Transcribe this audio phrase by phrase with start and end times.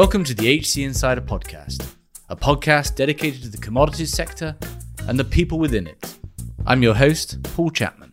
[0.00, 1.86] Welcome to the HC Insider Podcast,
[2.30, 4.56] a podcast dedicated to the commodities sector
[5.06, 6.16] and the people within it.
[6.64, 8.10] I'm your host, Paul Chapman.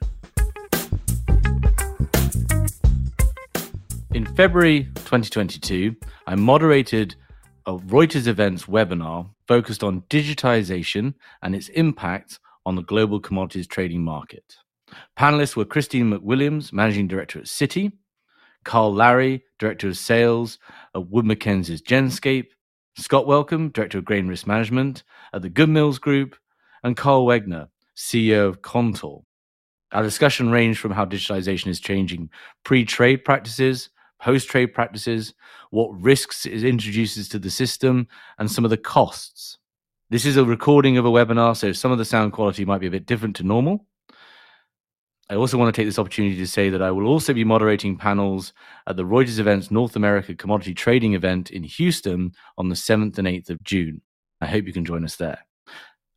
[4.13, 5.95] In February 2022,
[6.27, 7.15] I moderated
[7.65, 14.03] a Reuters Events webinar focused on digitization and its impact on the global commodities trading
[14.03, 14.57] market.
[15.17, 17.93] Panelists were Christine McWilliams, Managing Director at Citi,
[18.67, 20.59] Carl Larry, Director of Sales
[20.93, 22.47] at Wood Mackenzie's Genscape,
[22.97, 26.35] Scott Wellcome, Director of Grain Risk Management at the GoodMills Group,
[26.83, 29.23] and Carl Wegner, CEO of Contour.
[29.93, 32.29] Our discussion ranged from how digitalization is changing
[32.65, 35.33] pre trade practices, post trade practices,
[35.71, 38.05] what risks it introduces to the system,
[38.37, 39.59] and some of the costs.
[40.09, 42.87] This is a recording of a webinar, so some of the sound quality might be
[42.87, 43.86] a bit different to normal.
[45.29, 47.97] I also want to take this opportunity to say that I will also be moderating
[47.97, 48.53] panels
[48.87, 53.27] at the Reuters Events North America Commodity Trading event in Houston on the 7th and
[53.27, 54.01] 8th of June.
[54.39, 55.39] I hope you can join us there.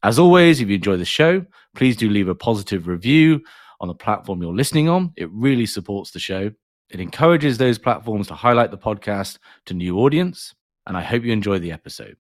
[0.04, 3.42] As always, if you enjoy the show, please do leave a positive review
[3.80, 5.12] on the platform you're listening on.
[5.16, 6.52] It really supports the show.
[6.88, 10.54] It encourages those platforms to highlight the podcast to new audience,
[10.86, 12.16] and I hope you enjoy the episode.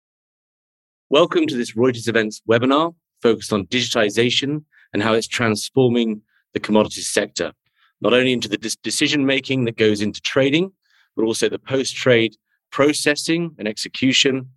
[1.10, 6.22] Welcome to this Reuters Events webinar focused on digitization and how it's transforming
[6.58, 7.52] the commodities sector,
[8.00, 10.72] not only into the decision making that goes into trading,
[11.14, 12.36] but also the post trade
[12.72, 14.50] processing and execution,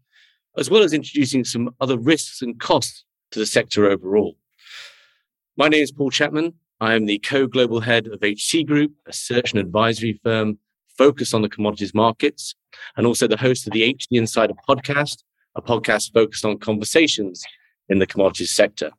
[0.57, 4.35] as well as introducing some other risks and costs to the sector overall.
[5.57, 6.53] My name is Paul Chapman.
[6.79, 10.57] I am the co global head of HC Group, a search and advisory firm
[10.97, 12.55] focused on the commodities markets,
[12.97, 15.23] and also the host of the HC Insider podcast,
[15.55, 17.43] a podcast focused on conversations
[17.89, 18.89] in the commodities sector.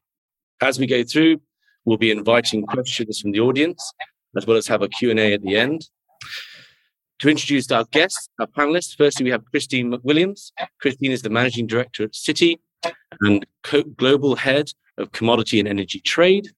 [0.60, 1.40] As we go through,
[1.84, 3.92] We'll be inviting questions from the audience,
[4.36, 5.88] as well as have a Q&A at the end.
[7.20, 10.52] To introduce our guests, our panelists, firstly, we have Christine McWilliams.
[10.80, 12.58] Christine is the Managing Director at Citi
[13.20, 16.48] and Co- Global Head of Commodity and Energy Trade.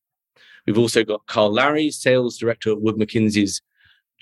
[0.67, 3.61] We've also got Carl Larry, Sales Director at Wood Mackenzie's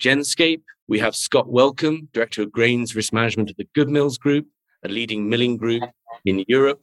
[0.01, 0.61] Genscape.
[0.87, 4.47] We have Scott Wellcome, Director of Grains Risk Management at the Good Mills Group,
[4.83, 5.83] a leading milling group
[6.25, 6.81] in Europe.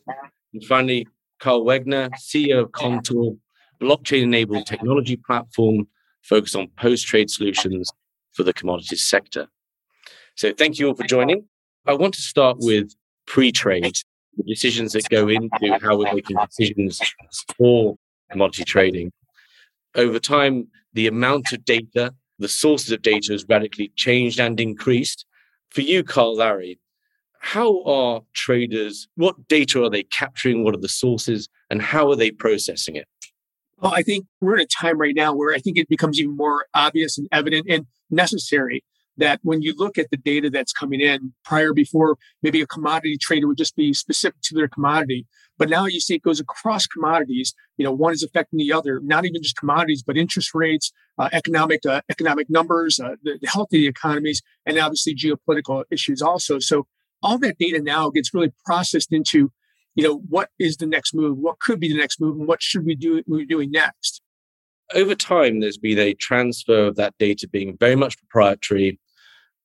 [0.54, 1.06] And finally,
[1.38, 3.36] Carl Wegner, CEO of Contour,
[3.80, 5.86] blockchain enabled technology platform
[6.22, 7.90] focused on post trade solutions
[8.32, 9.48] for the commodities sector.
[10.36, 11.44] So, thank you all for joining.
[11.86, 12.94] I want to start with
[13.26, 13.96] pre trade,
[14.36, 17.00] the decisions that go into how we're making decisions
[17.56, 17.96] for
[18.30, 19.12] commodity trading.
[19.94, 25.26] Over time, the amount of data, the sources of data has radically changed and increased.
[25.70, 26.78] For you, Carl Larry,
[27.40, 30.62] how are traders, what data are they capturing?
[30.62, 33.08] What are the sources and how are they processing it?
[33.80, 36.36] Well, I think we're in a time right now where I think it becomes even
[36.36, 38.84] more obvious and evident and necessary
[39.16, 43.16] that when you look at the data that's coming in prior before maybe a commodity
[43.20, 45.26] trader would just be specific to their commodity.
[45.58, 49.00] But now you see it goes across commodities you know one is affecting the other
[49.02, 53.48] not even just commodities but interest rates uh, economic uh, economic numbers uh, the, the
[53.48, 56.58] health of the economies and obviously geopolitical issues also.
[56.58, 56.86] So
[57.22, 59.50] all that data now gets really processed into
[60.00, 61.36] you know, what is the next move?
[61.36, 62.38] What could be the next move?
[62.38, 64.22] And what should we do We're doing next?
[64.94, 68.98] Over time, there's been a transfer of that data being very much proprietary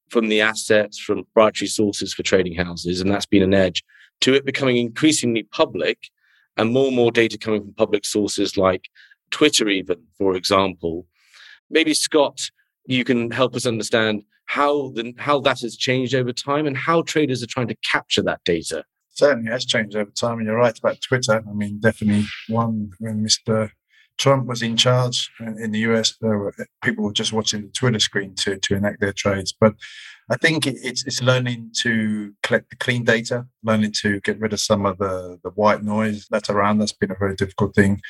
[0.10, 3.82] from the assets from proprietary sources for trading houses, and that's been an edge
[4.22, 6.10] to it becoming increasingly public
[6.58, 8.90] and more and more data coming from public sources like
[9.32, 11.08] Twitter, even, for example.
[11.70, 12.42] Maybe Scott,
[12.86, 17.04] you can help us understand how the, how that has changed over time and how
[17.04, 18.84] traders are trying to capture that data
[19.16, 20.38] certainly has changed over time.
[20.38, 21.44] And you're right about Twitter.
[21.48, 23.72] I mean, definitely one when Mr.
[24.18, 26.54] Trump was in charge in the US, there were
[26.84, 29.54] people were just watching the Twitter screen to, to enact their trades.
[29.60, 29.76] But
[30.30, 34.60] I think it's it's learning to collect the clean data, learning to get rid of
[34.60, 36.78] some of the, the white noise that's around.
[36.78, 38.02] That's been a very difficult thing.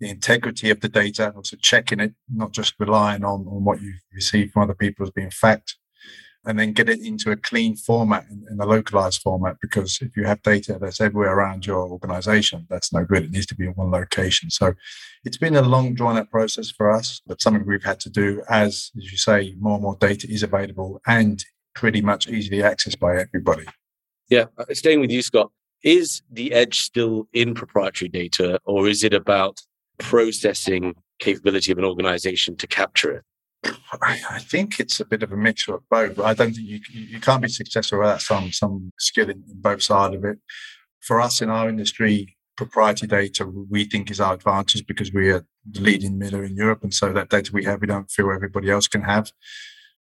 [0.00, 3.94] The integrity of the data, also checking it, not just relying on, on what you
[4.12, 5.76] receive from other people as being fact
[6.46, 10.24] and then get it into a clean format in, a localized format because if you
[10.24, 13.24] have data that's everywhere around your organization that's no good.
[13.24, 14.50] It needs to be in one location.
[14.50, 14.74] So
[15.24, 18.42] it's been a long drawn out process for us but something we've had to do
[18.48, 21.44] as as you say more and more data is available and
[21.74, 23.66] pretty much easily accessed by everybody.
[24.28, 25.50] Yeah uh, staying with you scott
[25.82, 29.60] is the edge still in proprietary data or is it about
[29.98, 33.24] processing capability of an organization to capture it
[34.02, 36.18] I think it's a bit of a mixture of both.
[36.18, 39.82] I don't think you you can't be successful without some some skill in, in both
[39.82, 40.38] sides of it.
[41.00, 45.44] For us in our industry, proprietary data we think is our advantage because we are
[45.70, 48.70] the leading miller in Europe, and so that data we have, we don't feel everybody
[48.70, 49.32] else can have.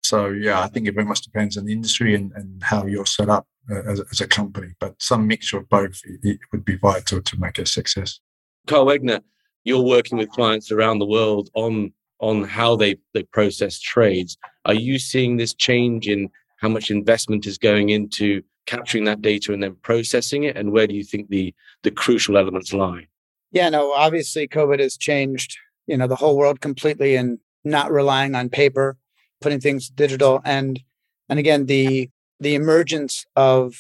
[0.03, 3.07] So yeah, I think it very much depends on the industry and, and how you're
[3.07, 4.73] set up uh, as, as, a company.
[4.81, 8.21] But some mixture of both it, it would be vital to make a success.
[8.67, 9.21] Carl Wegner,
[9.65, 14.37] you're working with clients around the world on on how they, they process trades.
[14.65, 19.53] Are you seeing this change in how much investment is going into capturing that data
[19.53, 20.57] and then processing it?
[20.57, 23.07] And where do you think the the crucial elements lie?
[23.53, 25.57] Yeah, no, obviously COVID has changed,
[25.87, 28.97] you know, the whole world completely and not relying on paper,
[29.41, 30.81] putting things digital and
[31.29, 32.11] and again the
[32.41, 33.75] the emergence of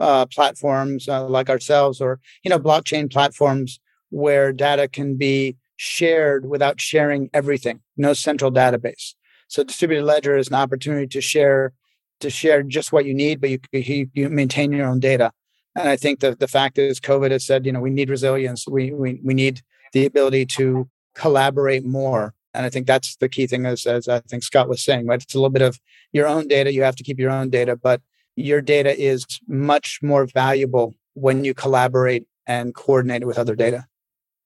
[0.00, 6.46] uh, platforms uh, like ourselves or you know blockchain platforms where data can be shared
[6.46, 9.14] without sharing everything no central database
[9.48, 11.72] so distributed ledger is an opportunity to share
[12.20, 15.30] to share just what you need but you you, you maintain your own data
[15.76, 18.66] and i think that the fact is covid has said you know we need resilience
[18.66, 19.60] we we, we need
[19.92, 24.20] the ability to collaborate more and I think that's the key thing, as, as I
[24.20, 25.20] think Scott was saying, right?
[25.20, 25.80] It's a little bit of
[26.12, 26.72] your own data.
[26.72, 28.00] You have to keep your own data, but
[28.36, 33.86] your data is much more valuable when you collaborate and coordinate it with other data.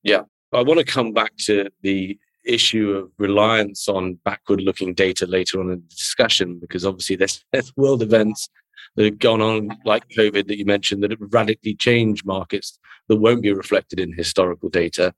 [0.02, 0.22] Yeah.
[0.52, 5.60] I want to come back to the issue of reliance on backward looking data later
[5.60, 8.48] on in the discussion, because obviously there's, there's world events
[8.96, 12.78] that have gone on, like COVID that you mentioned, that have radically changed markets
[13.08, 15.14] that won't be reflected in historical data.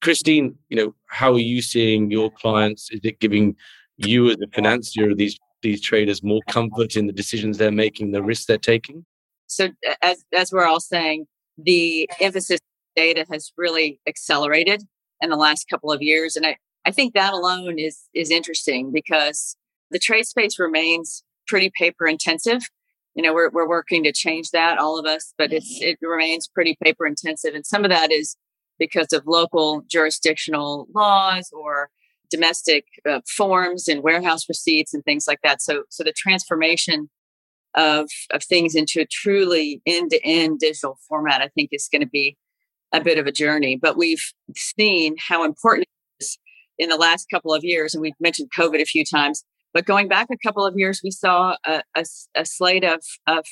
[0.00, 2.90] Christine, you know, how are you seeing your clients?
[2.90, 3.54] Is it giving
[3.96, 8.10] you as a financier of these these traders more comfort in the decisions they're making,
[8.10, 9.04] the risks they're taking?
[9.46, 9.68] So
[10.02, 11.26] as as we're all saying,
[11.56, 12.58] the emphasis
[12.94, 14.82] data has really accelerated
[15.20, 16.36] in the last couple of years.
[16.36, 19.56] And I, I think that alone is is interesting because
[19.90, 22.62] the trade space remains pretty paper intensive.
[23.14, 26.48] You know, we're we're working to change that, all of us, but it's it remains
[26.48, 27.54] pretty paper intensive.
[27.54, 28.36] And some of that is
[28.78, 31.90] because of local jurisdictional laws or
[32.30, 35.60] domestic uh, forms and warehouse receipts and things like that.
[35.60, 37.10] So, so the transformation
[37.74, 42.02] of of things into a truly end to end digital format, I think, is going
[42.02, 42.36] to be
[42.92, 43.76] a bit of a journey.
[43.80, 44.22] But we've
[44.56, 45.86] seen how important
[46.18, 46.38] it is
[46.78, 49.44] in the last couple of years, and we've mentioned COVID a few times.
[49.74, 52.04] But going back a couple of years, we saw a, a,
[52.34, 53.02] a slate of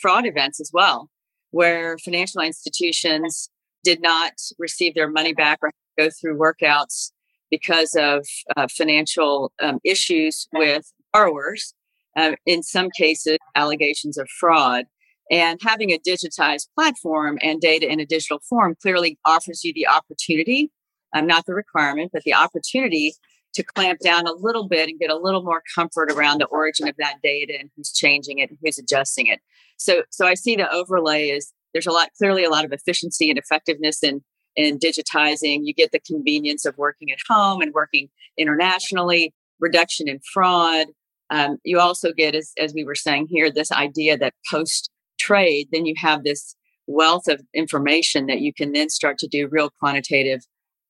[0.01, 1.09] fraud events as well,
[1.51, 3.51] where financial institutions
[3.83, 7.13] did not receive their money back or go through workouts
[7.51, 8.27] because of
[8.57, 11.75] uh, financial um, issues with borrowers.
[12.17, 14.85] Uh, in some cases, allegations of fraud.
[15.31, 19.87] And having a digitized platform and data in a digital form clearly offers you the
[19.87, 20.71] opportunity,
[21.15, 23.15] um, not the requirement, but the opportunity
[23.55, 26.88] to clamp down a little bit and get a little more comfort around the origin
[26.88, 29.41] of that data and who's changing it and who's adjusting it.
[29.77, 33.31] So, so I see the overlay is there's a lot clearly a lot of efficiency
[33.31, 34.23] and effectiveness in
[34.56, 40.19] in digitizing you get the convenience of working at home and working internationally reduction in
[40.33, 40.88] fraud
[41.31, 44.91] um, you also get as, as we were saying here this idea that post
[45.21, 46.55] trade then you have this
[46.87, 50.41] wealth of information that you can then start to do real quantitative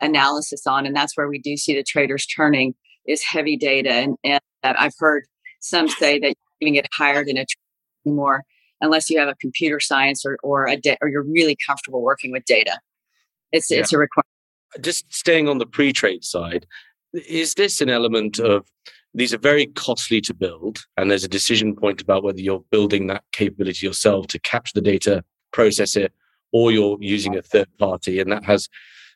[0.00, 2.75] analysis on and that's where we do see the traders turning
[3.06, 5.25] is heavy data and, and i've heard
[5.61, 7.44] some say that you even get hired in a
[8.05, 8.44] more
[8.81, 12.32] unless you have a computer science or or a da- or you're really comfortable working
[12.32, 12.79] with data.
[13.53, 13.79] It's yeah.
[13.79, 14.27] it's a requirement.
[14.81, 16.67] Just staying on the pre-trade side,
[17.12, 18.67] is this an element of
[19.14, 23.06] these are very costly to build, and there's a decision point about whether you're building
[23.08, 26.12] that capability yourself to capture the data, process it,
[26.52, 28.69] or you're using a third party, and that has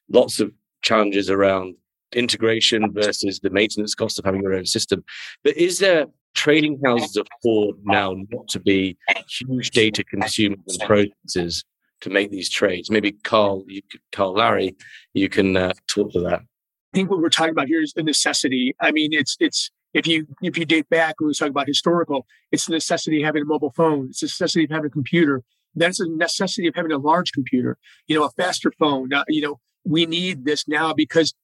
[0.08, 1.74] lots of challenges around
[2.12, 5.04] integration versus the maintenance cost of having your own system.
[5.42, 8.96] But is there trading houses afford now not to be
[9.28, 11.64] huge data consumers and processes
[12.00, 12.90] to make these trades.
[12.90, 13.80] Maybe Carl, you,
[14.12, 14.76] Carl Larry,
[15.14, 16.40] you can uh, talk to that.
[16.40, 18.74] I think what we're talking about here is a necessity.
[18.80, 22.26] I mean, it's it's if you if you date back when we talk about historical,
[22.52, 24.08] it's the necessity of having a mobile phone.
[24.10, 25.42] It's the necessity of having a computer.
[25.74, 27.78] That's a necessity of having a large computer.
[28.06, 29.12] You know, a faster phone.
[29.12, 31.34] Uh, you know, we need this now because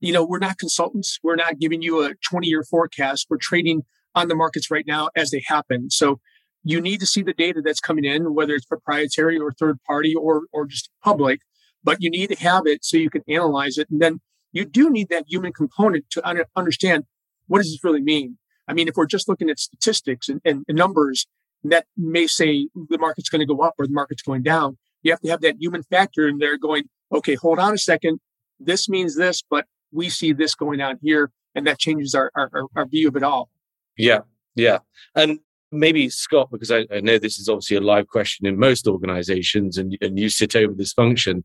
[0.00, 1.18] you know we're not consultants.
[1.22, 3.26] We're not giving you a 20 year forecast.
[3.28, 5.90] We're trading on the markets right now as they happen.
[5.90, 6.20] So
[6.64, 10.14] you need to see the data that's coming in, whether it's proprietary or third party
[10.14, 11.40] or, or just public,
[11.82, 13.88] but you need to have it so you can analyze it.
[13.90, 14.20] And then
[14.52, 17.04] you do need that human component to un- understand
[17.50, 18.38] what does this really mean?
[18.68, 21.26] I mean, if we're just looking at statistics and, and, and numbers,
[21.64, 24.78] that may say the market's going to go up or the market's going down.
[25.02, 28.20] You have to have that human factor in there going, okay, hold on a second.
[28.60, 31.32] This means this, but we see this going on here.
[31.56, 33.50] And that changes our, our, our view of it all.
[33.96, 34.20] Yeah,
[34.54, 34.78] yeah.
[35.16, 35.40] And
[35.72, 39.76] maybe Scott, because I, I, know this is obviously a live question in most organizations
[39.76, 41.44] and, and you sit over this function,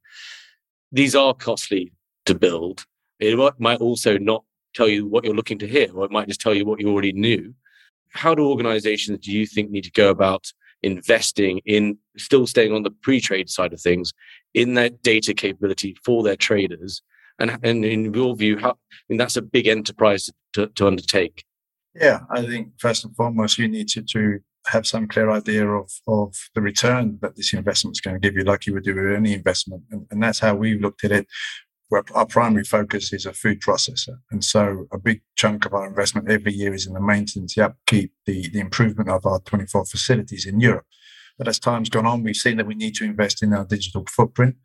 [0.91, 1.93] these are costly
[2.27, 2.85] to build.
[3.19, 4.43] It might also not
[4.75, 6.89] tell you what you're looking to hear, or it might just tell you what you
[6.89, 7.53] already knew.
[8.09, 10.51] How do organizations, do you think, need to go about
[10.83, 14.13] investing in still staying on the pre-trade side of things
[14.53, 17.01] in that data capability for their traders
[17.39, 18.75] and, and in your view how i
[19.09, 21.43] mean that's a big enterprise to, to undertake
[21.95, 25.91] yeah i think first and foremost you need to, to have some clear idea of,
[26.07, 28.95] of the return that this investment is going to give you, like you would do
[28.95, 29.83] with any investment.
[29.91, 31.27] And, and that's how we've looked at it.
[31.91, 34.17] Our primary focus is a food processor.
[34.31, 37.65] And so a big chunk of our investment every year is in the maintenance, the
[37.65, 40.85] upkeep, the, the improvement of our 24 facilities in Europe.
[41.37, 44.05] But as time's gone on, we've seen that we need to invest in our digital
[44.09, 44.55] footprint.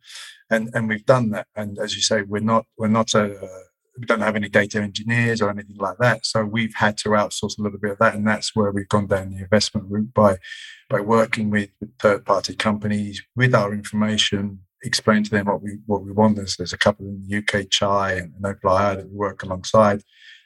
[0.49, 1.47] And, and we've done that.
[1.55, 3.59] And as you say, we're not, we're not a, uh,
[3.97, 6.25] we don't have any data engineers or anything like that.
[6.25, 9.07] So we've had to outsource a little bit of that, and that's where we've gone
[9.07, 10.37] down the investment route by
[10.89, 16.03] by working with third party companies with our information, explain to them what we what
[16.03, 16.35] we want.
[16.35, 20.03] There's there's a couple in the UK, Chai and, and OpenAI that we work alongside,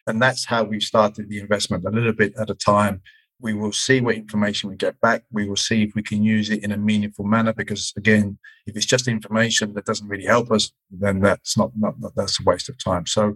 [0.08, 3.02] and that's how we've started the investment a little bit at a time
[3.40, 5.24] we will see what information we get back.
[5.32, 7.54] We will see if we can use it in a meaningful manner.
[7.54, 12.00] Because again, if it's just information that doesn't really help us, then that's not, not,
[12.00, 13.06] not that's a waste of time.
[13.06, 13.36] So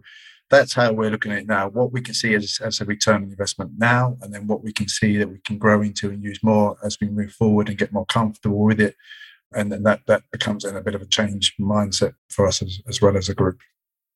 [0.49, 1.69] that's how we're looking at it now.
[1.69, 4.73] What we can see as, as a return on investment now, and then what we
[4.73, 7.77] can see that we can grow into and use more as we move forward and
[7.77, 8.95] get more comfortable with it.
[9.53, 12.79] And then that that becomes then a bit of a change mindset for us as,
[12.87, 13.59] as well as a group.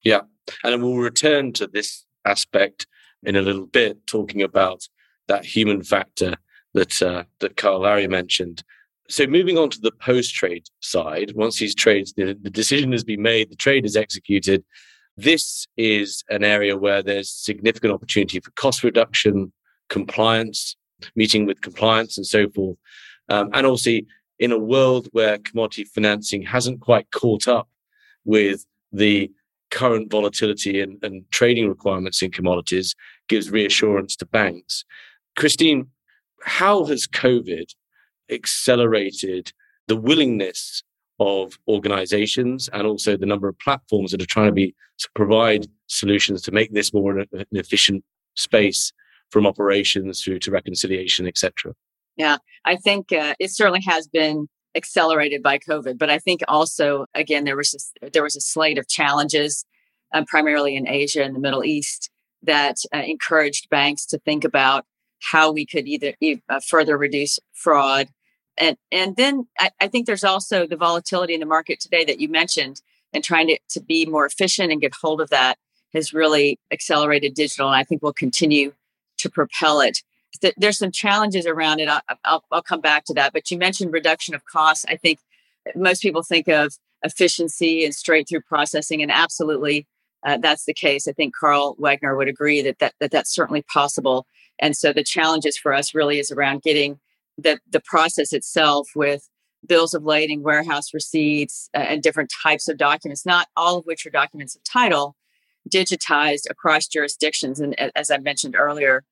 [0.04, 0.22] Yeah.
[0.64, 2.88] And we'll return to this aspect
[3.24, 4.88] in a little bit, talking about
[5.28, 6.36] that human factor
[6.74, 8.64] that uh, that Carl Larry mentioned.
[9.10, 13.04] So moving on to the post trade side, once these trades, the, the decision has
[13.04, 14.64] been made, the trade is executed.
[15.18, 19.52] This is an area where there's significant opportunity for cost reduction,
[19.90, 20.76] compliance,
[21.16, 22.78] meeting with compliance, and so forth.
[23.30, 23.92] Um, and also
[24.40, 27.70] in a world where commodity financing hasn't quite caught up
[28.26, 29.32] with the
[29.72, 32.96] current volatility and, and trading requirements in commodities,
[33.28, 34.86] gives reassurance to banks.
[35.36, 35.88] Christine,
[36.44, 37.74] how has COVID
[38.30, 39.52] accelerated
[39.88, 40.84] the willingness
[41.20, 45.68] of organizations and also the number of platforms that are trying to be to provide
[45.88, 48.04] solutions to make this more an, efficient
[48.36, 48.92] space
[49.32, 51.74] from operations through to reconciliation, etc.
[52.16, 57.06] Yeah, I think uh, it certainly has been accelerated by COVID, but I think also
[57.14, 59.66] again there was a, there was a slate of challenges,
[60.14, 62.10] uh, primarily in Asia and the Middle East,
[62.44, 64.86] that uh, encouraged banks to think about
[65.22, 66.14] how we could either
[66.50, 68.10] uh, further reduce fraud.
[68.58, 72.20] And, and then I, I, think there's also the volatility in the market today that
[72.20, 72.82] you mentioned
[73.14, 75.58] and trying to, to be more efficient and get hold of that
[75.94, 77.68] has really accelerated digital.
[77.68, 78.74] And I think will continue
[79.20, 80.00] to propel it.
[80.58, 81.88] There's some challenges around it.
[81.88, 83.34] I'll, I'll, I'll come back to that.
[83.34, 84.86] But you mentioned reduction of costs.
[84.88, 85.20] I think
[85.76, 86.74] most people think of
[87.04, 89.88] efficiency and straight through processing, and absolutely
[90.26, 91.08] uh, that's the case.
[91.08, 94.26] I think Carl Wegner would agree that, that, that that's certainly possible.
[94.60, 97.00] And so the challenges for us really is around getting
[97.38, 99.30] the, the process itself with
[99.66, 104.06] bills of lading, warehouse receipts, uh, and different types of documents, not all of which
[104.06, 105.16] are documents of title,
[105.70, 107.60] digitized across jurisdictions.
[107.60, 109.04] And as I mentioned earlier,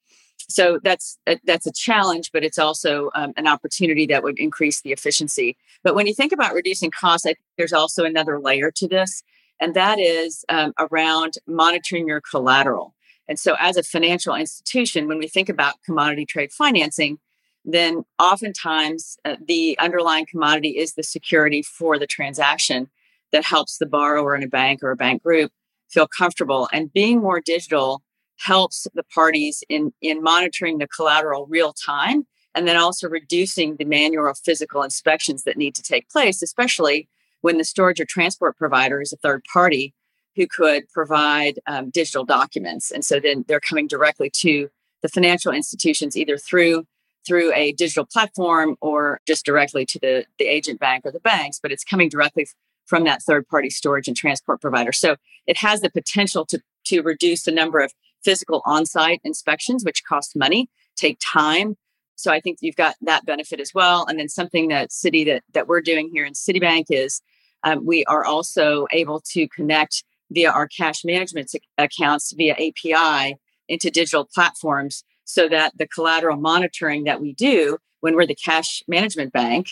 [0.50, 4.92] so that's that's a challenge, but it's also um, an opportunity that would increase the
[4.92, 5.58] efficiency.
[5.84, 9.24] But when you think about reducing costs, I think there's also another layer to this,
[9.60, 12.96] and that is um, around monitoring your collateral.
[13.28, 17.20] And so, as a financial institution, when we think about commodity trade financing,
[17.64, 22.90] then oftentimes uh, the underlying commodity is the security for the transaction
[23.32, 25.52] that helps the borrower in a bank or a bank group
[25.90, 26.68] feel comfortable.
[26.74, 28.02] And being more digital
[28.46, 33.86] helps the parties in, in monitoring the collateral real time and then also reducing the
[33.86, 37.08] manual physical inspections that need to take place, especially
[37.42, 39.94] when the storage or transport provider is a third party
[40.36, 42.92] who could provide um, digital documents.
[42.92, 44.70] And so then they're coming directly to
[45.02, 46.86] the financial institutions either through
[47.26, 51.60] through a digital platform or just directly to the, the agent bank or the banks,
[51.62, 52.48] but it's coming directly
[52.86, 54.92] from that third party storage and transport provider.
[54.92, 59.84] So it has the potential to, to reduce the number of physical on site inspections,
[59.84, 61.76] which cost money, take time.
[62.16, 64.06] So I think you've got that benefit as well.
[64.08, 67.22] And then something that Citi that, that we're doing here in Citibank is
[67.64, 73.36] um, we are also able to connect via our cash management accounts via API
[73.68, 78.84] into digital platforms so that the collateral monitoring that we do when we're the cash
[78.88, 79.68] management bank,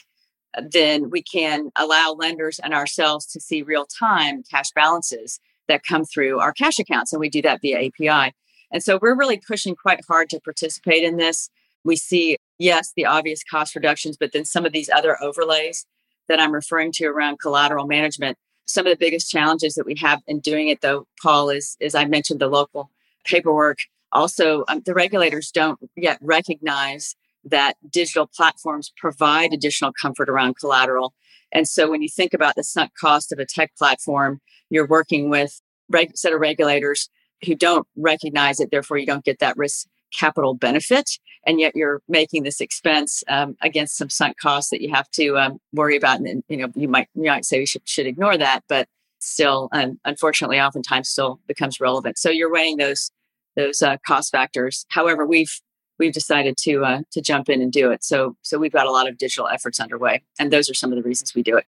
[0.71, 5.39] then we can allow lenders and ourselves to see real time cash balances
[5.69, 7.13] that come through our cash accounts.
[7.13, 8.33] And we do that via API.
[8.71, 11.49] And so we're really pushing quite hard to participate in this.
[11.85, 15.85] We see, yes, the obvious cost reductions, but then some of these other overlays
[16.27, 18.37] that I'm referring to around collateral management
[18.69, 21.95] some of the biggest challenges that we have in doing it, though, Paul, is, is
[21.95, 22.91] I mentioned the local
[23.25, 23.79] paperwork.
[24.11, 31.13] Also, um, the regulators don't yet recognize that digital platforms provide additional comfort around collateral.
[31.51, 35.29] And so when you think about the sunk cost of a tech platform, you're working
[35.29, 35.61] with
[35.93, 37.09] a set of regulators
[37.45, 38.69] who don't recognize it.
[38.71, 41.09] Therefore, you don't get that risk capital benefit.
[41.45, 45.37] And yet you're making this expense um, against some sunk costs that you have to
[45.37, 46.19] um, worry about.
[46.19, 48.87] And, you know, you might, you might say we should, should ignore that, but
[49.19, 52.17] still, um, unfortunately, oftentimes still becomes relevant.
[52.17, 53.11] So you're weighing those
[53.55, 54.85] those uh, cost factors.
[54.89, 55.59] However, we've
[55.99, 58.03] we've decided to uh, to jump in and do it.
[58.03, 60.95] So so we've got a lot of digital efforts underway, and those are some of
[60.95, 61.65] the reasons we do it.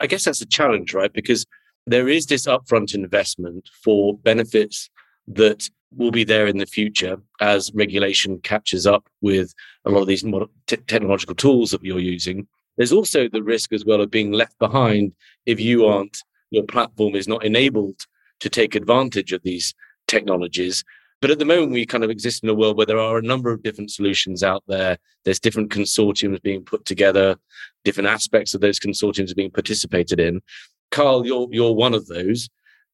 [0.00, 1.12] I guess that's a challenge, right?
[1.12, 1.46] Because
[1.86, 4.90] there is this upfront investment for benefits
[5.28, 10.08] that will be there in the future as regulation catches up with a lot of
[10.08, 10.22] these
[10.66, 12.46] t- technological tools that you're using.
[12.76, 15.14] There's also the risk as well of being left behind
[15.46, 16.18] if you aren't,
[16.50, 18.00] your platform is not enabled
[18.40, 19.74] to take advantage of these
[20.06, 20.84] technologies.
[21.20, 23.22] But at the moment, we kind of exist in a world where there are a
[23.22, 24.98] number of different solutions out there.
[25.24, 27.36] There's different consortiums being put together,
[27.84, 30.42] different aspects of those consortiums are being participated in.
[30.90, 32.48] Carl, you're you're one of those.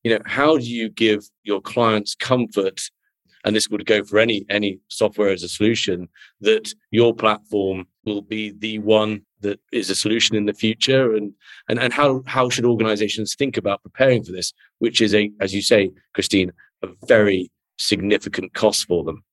[0.05, 2.81] You know, how do you give your clients comfort?
[3.45, 6.09] And this would go for any any software as a solution
[6.41, 11.33] that your platform will be the one that is a solution in the future and
[11.69, 15.53] and, and how how should organizations think about preparing for this which is a as
[15.53, 16.53] you say christine
[16.83, 19.25] a very significant cost for them?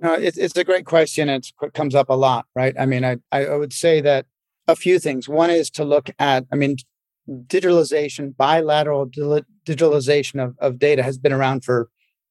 [0.00, 1.28] No, it's, it's a great question.
[1.28, 2.74] It comes up a lot, right?
[2.78, 4.26] I mean, I, I would say that
[4.68, 5.28] a few things.
[5.28, 6.76] One is to look at, I mean,
[7.28, 11.90] digitalization, bilateral digitalization of, of data has been around for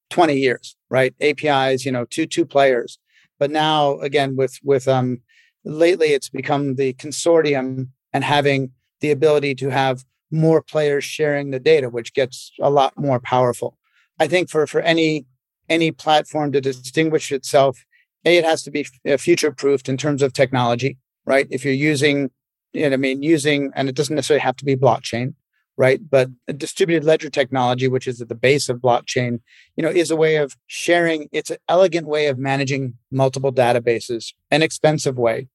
[0.09, 1.13] 20 years, right?
[1.21, 2.99] APIs, you know, two two players.
[3.39, 5.21] But now again with with um
[5.63, 8.71] lately it's become the consortium and having
[9.01, 13.77] the ability to have more players sharing the data, which gets a lot more powerful.
[14.19, 15.25] I think for for any
[15.69, 17.83] any platform to distinguish itself,
[18.25, 21.47] a it has to be uh, future proofed in terms of technology, right?
[21.49, 22.31] If you're using,
[22.73, 25.33] you know, I mean, using, and it doesn't necessarily have to be blockchain,
[25.77, 25.99] right?
[26.09, 29.39] But distributed ledger technology, which is at the base of blockchain,
[29.75, 31.29] you know, is a way of sharing.
[31.31, 35.47] It's an elegant way of managing multiple databases, an expensive way,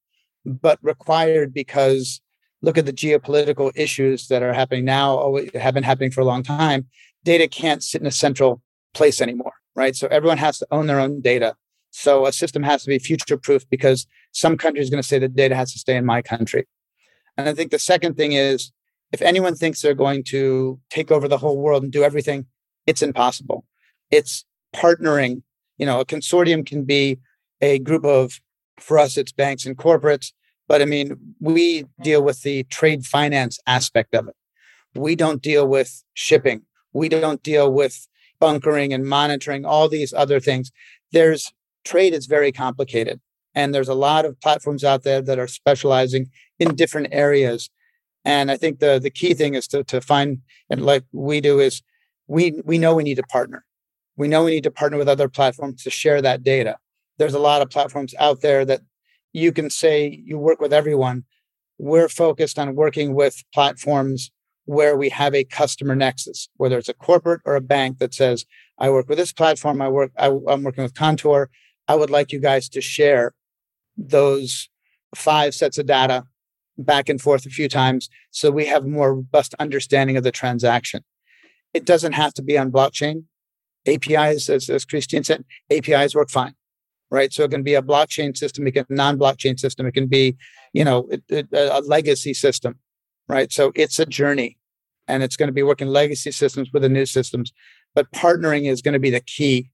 [0.44, 2.20] but required because
[2.64, 6.44] look at the geopolitical issues that are happening now, have been happening for a long
[6.44, 6.86] time
[7.24, 8.62] data can't sit in a central
[8.94, 9.94] place anymore, right?
[9.96, 11.56] So everyone has to own their own data.
[11.90, 15.18] So a system has to be future proof because some country is going to say
[15.18, 16.66] the data has to stay in my country.
[17.36, 18.72] And I think the second thing is
[19.12, 22.46] if anyone thinks they're going to take over the whole world and do everything,
[22.86, 23.64] it's impossible.
[24.10, 25.42] It's partnering.
[25.76, 27.18] You know, a consortium can be
[27.60, 28.40] a group of,
[28.80, 30.32] for us, it's banks and corporates.
[30.66, 34.36] But I mean, we deal with the trade finance aspect of it.
[34.94, 38.06] We don't deal with shipping we don't deal with
[38.42, 40.72] bunkering and monitoring all these other things
[41.12, 41.52] there's
[41.84, 43.20] trade is very complicated.
[43.54, 47.70] And there's a lot of platforms out there that are specializing in different areas.
[48.24, 50.28] And i think the the key thing is to to find
[50.70, 51.82] and like we do is
[52.28, 53.64] we we know we need to partner.
[54.16, 56.76] We know we need to partner with other platforms to share that data.
[57.18, 58.82] There's a lot of platforms out there that
[59.32, 61.24] you can say you work with everyone.
[61.78, 64.30] We're focused on working with platforms
[64.64, 68.46] where we have a customer nexus, whether it's a corporate or a bank that says,
[68.78, 71.50] I work with this platform, I work, I, I'm working with Contour.
[71.88, 73.34] I would like you guys to share
[73.96, 74.68] those
[75.14, 76.24] five sets of data
[76.78, 81.04] back and forth a few times so we have more robust understanding of the transaction.
[81.74, 83.24] It doesn't have to be on blockchain.
[83.86, 86.54] APIs, as, as Christine said, APIs work fine,
[87.10, 87.32] right?
[87.32, 90.06] So it can be a blockchain system, it can be a non-blockchain system, it can
[90.06, 90.36] be,
[90.72, 91.08] you know,
[91.52, 92.78] a legacy system
[93.28, 93.52] right?
[93.52, 94.58] So it's a journey
[95.08, 97.52] and it's going to be working legacy systems with the new systems.
[97.94, 99.70] But partnering is going to be the key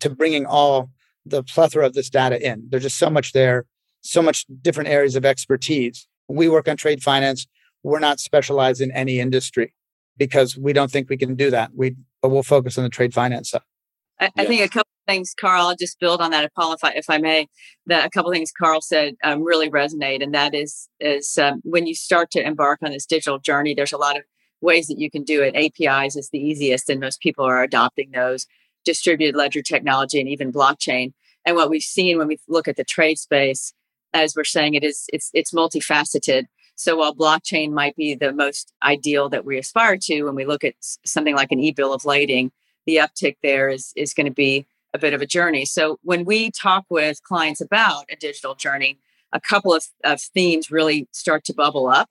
[0.00, 0.90] to bringing all
[1.24, 2.66] the plethora of this data in.
[2.68, 3.66] There's just so much there,
[4.02, 6.06] so much different areas of expertise.
[6.28, 7.46] We work on trade finance.
[7.82, 9.74] We're not specialized in any industry
[10.16, 11.70] because we don't think we can do that.
[11.74, 13.62] We but we'll focus on the trade finance side.
[14.22, 15.66] I, I think a couple things, Carl.
[15.66, 17.48] I'll just build on that, Paul, if I, if I may.
[17.86, 21.86] That a couple things Carl said um, really resonate, and that is is um, when
[21.86, 23.74] you start to embark on this digital journey.
[23.74, 24.22] There's a lot of
[24.60, 25.56] ways that you can do it.
[25.56, 28.46] APIs is the easiest, and most people are adopting those.
[28.84, 31.12] Distributed ledger technology and even blockchain.
[31.44, 33.74] And what we've seen when we look at the trade space,
[34.14, 36.44] as we're saying, it is it's it's multifaceted.
[36.76, 40.64] So while blockchain might be the most ideal that we aspire to, when we look
[40.64, 42.50] at something like an e-bill of lading,
[42.86, 45.64] the uptick there is is going to be a bit of a journey.
[45.64, 48.98] So when we talk with clients about a digital journey,
[49.32, 52.08] a couple of, of themes really start to bubble up.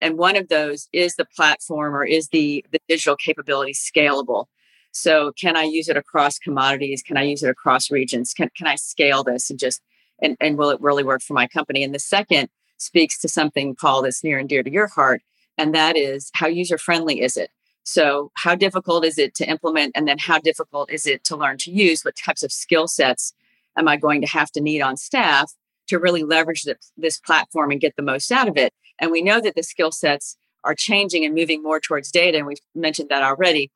[0.00, 4.46] And one of those is the platform or is the, the digital capability scalable?
[4.92, 7.02] So can I use it across commodities?
[7.02, 8.34] Can I use it across regions?
[8.34, 9.82] Can, can I scale this and just
[10.20, 11.82] and, and will it really work for my company?
[11.82, 15.22] And the second speaks to something, Paul, that's near and dear to your heart,
[15.56, 17.50] and that is how user friendly is it?
[17.90, 19.92] So, how difficult is it to implement?
[19.94, 22.02] And then, how difficult is it to learn to use?
[22.02, 23.32] What types of skill sets
[23.78, 25.54] am I going to have to need on staff
[25.86, 26.66] to really leverage
[26.98, 28.74] this, platform and get the most out of it?
[28.98, 32.46] And we know that the skill sets are changing and moving more towards data, and
[32.46, 33.70] we've mentioned that already.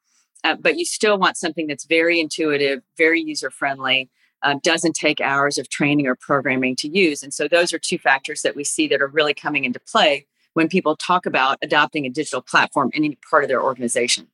[0.45, 4.11] Uh, but you still want something that's very intuitive, very user friendly,
[4.43, 7.23] um, doesn't take hours of training or programming to use.
[7.23, 10.27] And so those are two factors that we see that are really coming into play
[10.55, 14.29] when people talk about adopting a digital platform in any part of their organization.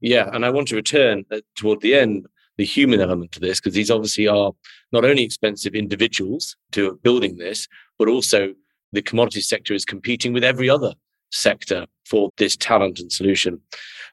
[0.00, 2.26] Yeah, and I want to return uh, toward the end
[2.58, 4.52] the human element to this because these obviously are
[4.92, 7.66] not only expensive individuals to building this,
[7.98, 8.52] but also
[8.92, 10.92] the commodity sector is competing with every other
[11.30, 13.58] sector for this talent and solution.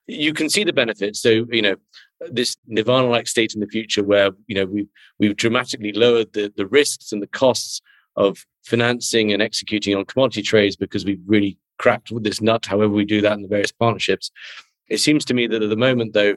[0.08, 1.22] You can see the benefits.
[1.22, 1.76] So, you know,
[2.32, 4.88] this nirvana-like state in the future where, you know, we've,
[5.20, 7.82] we've dramatically lowered the, the risks and the costs
[8.16, 12.94] of financing and executing on commodity trades because we've really cracked with this nut, however
[12.94, 14.32] we do that in the various partnerships.
[14.90, 16.36] It seems to me that at the moment, though,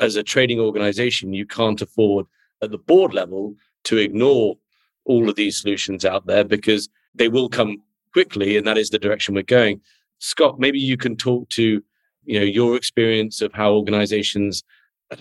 [0.00, 2.26] as a trading organization, you can't afford
[2.62, 3.54] at the board level
[3.84, 4.56] to ignore
[5.04, 8.98] all of these solutions out there because they will come quickly and that is the
[8.98, 9.80] direction we're going.
[10.18, 11.82] Scott, maybe you can talk to
[12.24, 14.62] you know your experience of how organizations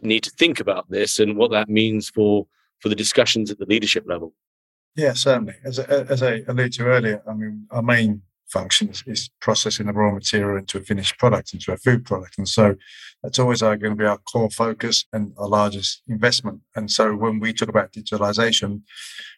[0.02, 2.46] need to think about this and what that means for
[2.80, 4.34] for the discussions at the leadership level.
[4.98, 5.54] Yeah, certainly.
[5.64, 9.94] As, as I alluded to earlier, I mean, our main function is, is processing the
[9.94, 12.38] raw material into a finished product, into a food product.
[12.40, 12.76] And so
[13.22, 16.62] that's always going to be our core focus and our largest investment.
[16.76, 18.82] And so when we talk about digitalization,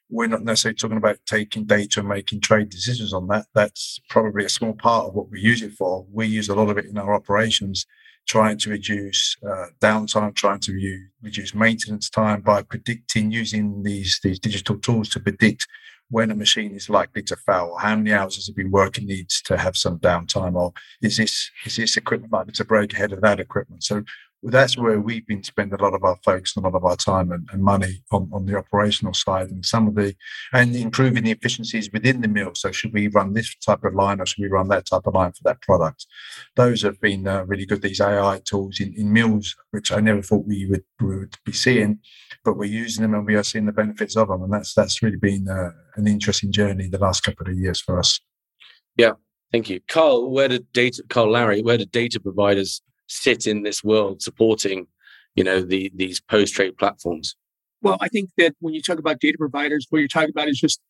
[0.10, 3.48] we're not necessarily talking about taking data and making trade decisions on that.
[3.54, 6.06] That's probably a small part of what we use it for.
[6.10, 7.86] We use a lot of it in our operations
[8.30, 14.20] trying to reduce uh, downtime, trying to re- reduce maintenance time by predicting using these
[14.24, 15.68] these digital tools to predict
[16.12, 19.42] when a machine is likely to fail, how many hours has it been working needs
[19.44, 23.22] to have some downtime, or is this is this equipment likely to break ahead of
[23.22, 23.84] that equipment?
[23.84, 24.04] So
[24.44, 26.96] that's where we've been spending a lot of our focus and a lot of our
[26.96, 30.16] time and, and, money on, on the operational side and some of the
[30.54, 32.52] and improving the efficiencies within the mill.
[32.56, 35.14] So should we run this type of line or should we run that type of
[35.14, 36.06] line for that product?
[36.56, 37.82] Those have been uh, really good.
[37.82, 41.52] These AI tools in, in mills, which I never thought we would, we would be
[41.52, 42.00] seeing,
[42.46, 44.44] but we're using them and we are seeing the benefits of them.
[44.44, 48.00] And that's that's really been uh, an interesting journey the last couple of years for
[48.00, 48.22] us.
[48.96, 49.14] Yeah,
[49.52, 50.32] thank you, Carl.
[50.32, 51.62] Where did data, Carl Larry?
[51.62, 54.88] Where did data providers sit in this world supporting,
[55.36, 57.36] you know, the these post trade platforms?
[57.82, 60.60] Well, I think that when you talk about data providers, what you're talking about is
[60.60, 60.82] just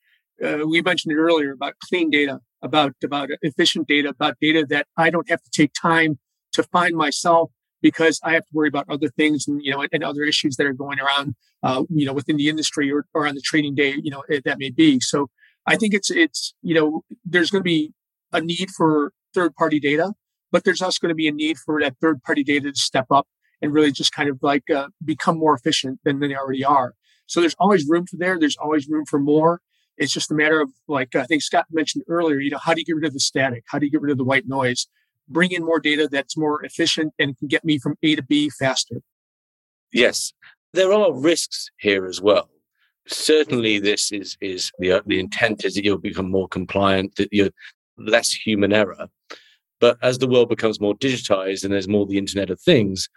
[0.44, 4.88] uh, we mentioned it earlier about clean data, about about efficient data, about data that
[4.98, 6.20] I don't have to take time
[6.54, 7.52] to find myself
[7.82, 10.66] because I have to worry about other things and you know and other issues that
[10.66, 13.96] are going around, uh, you know, within the industry or, or on the trading day,
[14.02, 15.00] you know, that may be.
[15.00, 15.30] So
[15.66, 17.94] I think it's it's you know there's going to be
[18.32, 20.14] a need for third party data
[20.52, 23.08] but there's also going to be a need for that third party data to step
[23.12, 23.28] up
[23.62, 26.96] and really just kind of like uh, become more efficient than they already are.
[27.28, 28.40] So there's always room for there.
[28.40, 29.62] There's always room for more.
[29.98, 32.40] It's just a matter of like I think Scott mentioned earlier.
[32.40, 33.64] You know, how do you get rid of the static?
[33.68, 34.88] How do you get rid of the white noise?
[35.28, 38.50] Bring in more data that's more efficient and can get me from A to B
[38.50, 39.02] faster.
[39.92, 40.34] Yes,
[40.74, 42.50] there are risks here as well.
[43.08, 47.52] Certainly, this is is the the intent is that you'll become more compliant, that you're
[47.98, 49.10] less human error.
[49.80, 53.10] But as the world becomes more digitized and there's more the Internet of Things,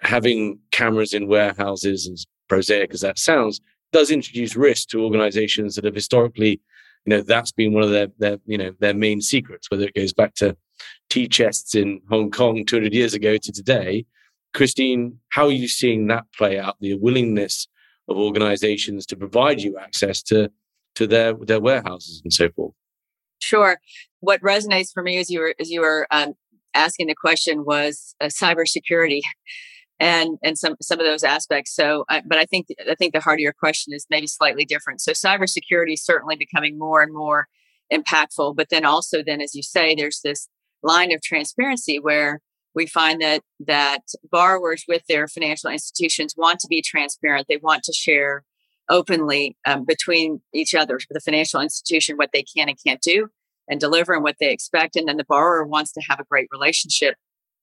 [0.00, 3.60] having cameras in warehouses, as prosaic as that sounds,
[3.92, 6.60] does introduce risk to organizations that have historically,
[7.04, 9.94] you know, that's been one of their, their you know, their main secrets, whether it
[9.94, 10.56] goes back to
[11.10, 14.04] tea chests in Hong Kong 200 years ago to today.
[14.54, 16.76] Christine, how are you seeing that play out?
[16.80, 17.68] The willingness
[18.08, 20.50] of organizations to provide you access to,
[20.96, 22.74] to their, their warehouses and so forth?
[23.42, 23.78] Sure.
[24.20, 26.34] What resonates for me as you were as you were um,
[26.74, 29.20] asking the question was uh, cybersecurity,
[29.98, 31.74] and and some some of those aspects.
[31.74, 34.64] So, uh, but I think I think the heart of your question is maybe slightly
[34.64, 35.00] different.
[35.00, 37.48] So, cybersecurity is certainly becoming more and more
[37.92, 38.54] impactful.
[38.54, 40.48] But then also, then as you say, there's this
[40.84, 42.40] line of transparency where
[42.76, 47.46] we find that that borrowers with their financial institutions want to be transparent.
[47.48, 48.44] They want to share
[48.92, 53.28] openly um, between each other, the financial institution, what they can and can't do
[53.68, 54.94] and deliver and what they expect.
[54.94, 57.16] And then the borrower wants to have a great relationship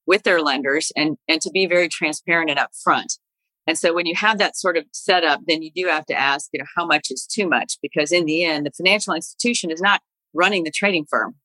[0.06, 3.18] with their lenders and, and to be very transparent and upfront.
[3.66, 6.48] And so when you have that sort of setup, then you do have to ask,
[6.52, 7.78] you know, how much is too much?
[7.80, 10.00] Because in the end, the financial institution is not
[10.34, 11.36] running the trading firm.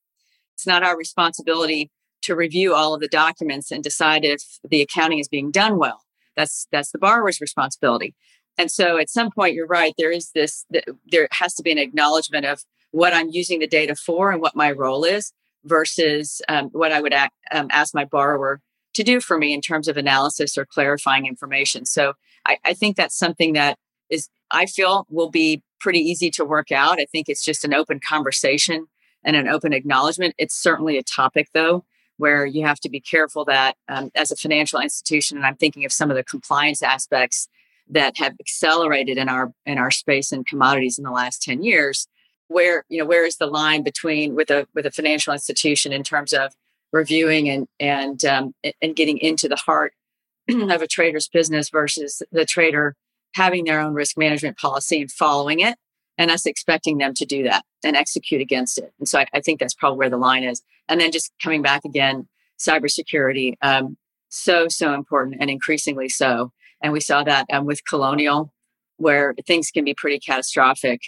[0.54, 1.90] It's not our responsibility
[2.22, 6.02] to review all of the documents and decide if the accounting is being done well.
[6.36, 8.14] That's that's the borrower's responsibility.
[8.58, 10.64] And so at some point, you're right, there is this,
[11.06, 14.56] there has to be an acknowledgement of what I'm using the data for and what
[14.56, 15.32] my role is
[15.64, 18.60] versus um, what I would um, ask my borrower
[18.94, 21.84] to do for me in terms of analysis or clarifying information.
[21.84, 22.14] So
[22.46, 23.76] I, I think that's something that
[24.08, 26.98] is, I feel, will be pretty easy to work out.
[26.98, 28.86] I think it's just an open conversation
[29.22, 30.34] and an open acknowledgement.
[30.38, 31.84] It's certainly a topic, though,
[32.16, 35.84] where you have to be careful that um, as a financial institution, and I'm thinking
[35.84, 37.48] of some of the compliance aspects
[37.88, 42.08] that have accelerated in our in our space and commodities in the last 10 years
[42.48, 46.02] where you know where is the line between with a with a financial institution in
[46.02, 46.52] terms of
[46.92, 49.92] reviewing and and um, and getting into the heart
[50.48, 52.94] of a trader's business versus the trader
[53.34, 55.76] having their own risk management policy and following it
[56.18, 58.92] and us expecting them to do that and execute against it.
[58.98, 60.62] And so i, I think that's probably where the line is.
[60.88, 63.96] And then just coming back again cybersecurity um,
[64.28, 68.52] so so important and increasingly so and we saw that um, with Colonial,
[68.96, 71.00] where things can be pretty catastrophic.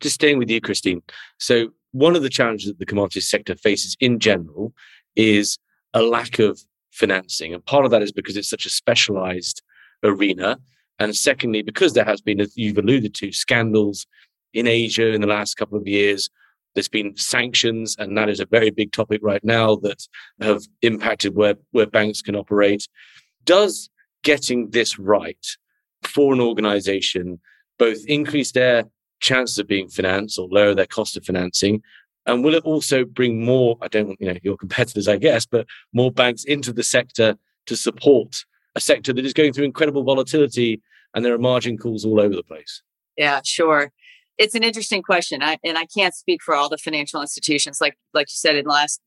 [0.00, 1.02] Just staying with you, Christine.
[1.38, 4.72] So, one of the challenges that the commodities sector faces in general
[5.16, 5.58] is
[5.94, 6.60] a lack of
[6.92, 7.54] financing.
[7.54, 9.62] And part of that is because it's such a specialized
[10.02, 10.58] arena.
[10.98, 14.06] And secondly, because there has been, as you've alluded to, scandals
[14.54, 16.28] in Asia in the last couple of years.
[16.74, 20.06] There's been sanctions, and that is a very big topic right now that
[20.40, 22.86] have impacted where, where banks can operate.
[23.44, 23.90] Does
[24.22, 25.46] getting this right
[26.02, 27.40] for an organization
[27.78, 28.84] both increase their
[29.20, 31.82] chances of being financed or lower their cost of financing?
[32.26, 35.46] And will it also bring more, I don't want, you know, your competitors, I guess,
[35.46, 40.02] but more banks into the sector to support a sector that is going through incredible
[40.02, 40.82] volatility
[41.14, 42.82] and there are margin calls all over the place?
[43.16, 43.92] Yeah, sure.
[44.36, 45.42] It's an interesting question.
[45.42, 47.80] I, and I can't speak for all the financial institutions.
[47.80, 49.00] Like, like you said, in last,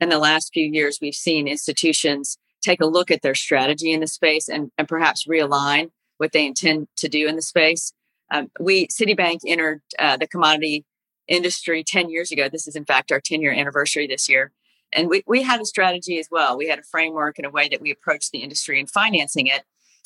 [0.00, 4.00] in the last few years, we've seen institutions take a look at their strategy in
[4.00, 7.92] the space and, and perhaps realign what they intend to do in the space.
[8.30, 10.84] Um, we Citibank entered uh, the commodity
[11.28, 12.48] industry 10 years ago.
[12.48, 14.52] This is in fact our 10 year anniversary this year.
[14.92, 16.56] And we, we had a strategy as well.
[16.56, 19.62] We had a framework and a way that we approached the industry and financing it.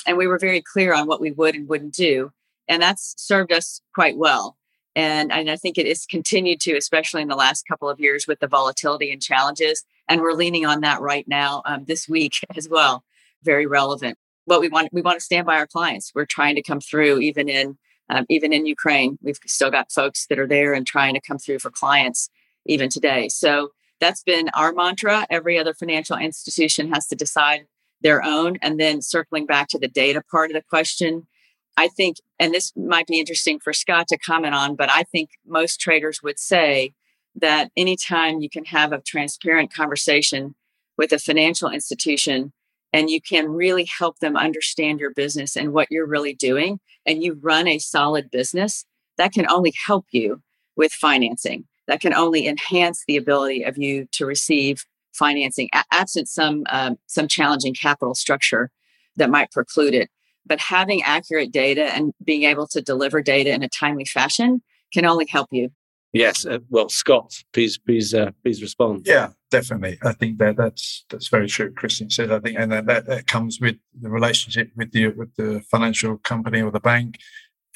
[0.07, 2.33] And we were very clear on what we would and wouldn't do.
[2.69, 4.57] And that's served us quite well.
[4.97, 8.27] And, and I think it has continued to, especially in the last couple of years
[8.27, 12.45] with the volatility and challenges and we're leaning on that right now um, this week
[12.57, 13.05] as well.
[13.43, 14.19] Very relevant.
[14.45, 16.13] What we want, we want to stand by our clients.
[16.15, 17.79] We're trying to come through, even in
[18.11, 19.19] um, even in Ukraine.
[19.23, 22.29] We've still got folks that are there and trying to come through for clients
[22.67, 23.29] even today.
[23.29, 23.71] So
[24.01, 25.27] that's been our mantra.
[25.31, 27.67] Every other financial institution has to decide
[28.01, 28.57] their own.
[28.63, 31.29] And then circling back to the data part of the question,
[31.77, 35.31] I think, and this might be interesting for Scott to comment on, but I think
[35.47, 36.95] most traders would say
[37.35, 40.55] that anytime you can have a transparent conversation
[40.97, 42.53] with a financial institution
[42.93, 47.23] and you can really help them understand your business and what you're really doing, and
[47.23, 48.85] you run a solid business,
[49.17, 50.43] that can only help you
[50.77, 51.65] with financing.
[51.87, 57.29] That can only enhance the ability of you to receive financing, absent some um, some
[57.29, 58.71] challenging capital structure
[59.17, 60.11] that might preclude it.
[60.47, 64.63] But having accurate data and being able to deliver data in a timely fashion
[64.93, 65.71] can only help you
[66.13, 69.07] Yes, uh, well, Scott, please, please, uh, please respond.
[69.07, 69.99] Yeah, definitely.
[70.03, 71.73] I think that that's that's very true.
[71.73, 72.33] Christian said.
[72.33, 76.19] I think, and that, that, that comes with the relationship with the with the financial
[76.19, 77.19] company or the bank,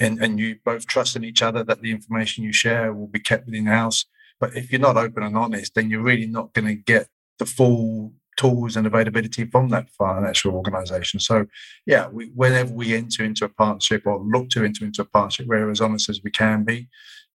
[0.01, 3.21] and and you both trust in each other that the information you share will be
[3.21, 4.05] kept within house.
[4.41, 7.07] But if you're not open and honest, then you're really not going to get
[7.39, 11.21] the full tools and availability from that financial organization.
[11.21, 11.47] So,
[11.87, 15.47] yeah, we, whenever we enter into a partnership or look to enter into a partnership,
[15.47, 16.89] we're as honest as we can be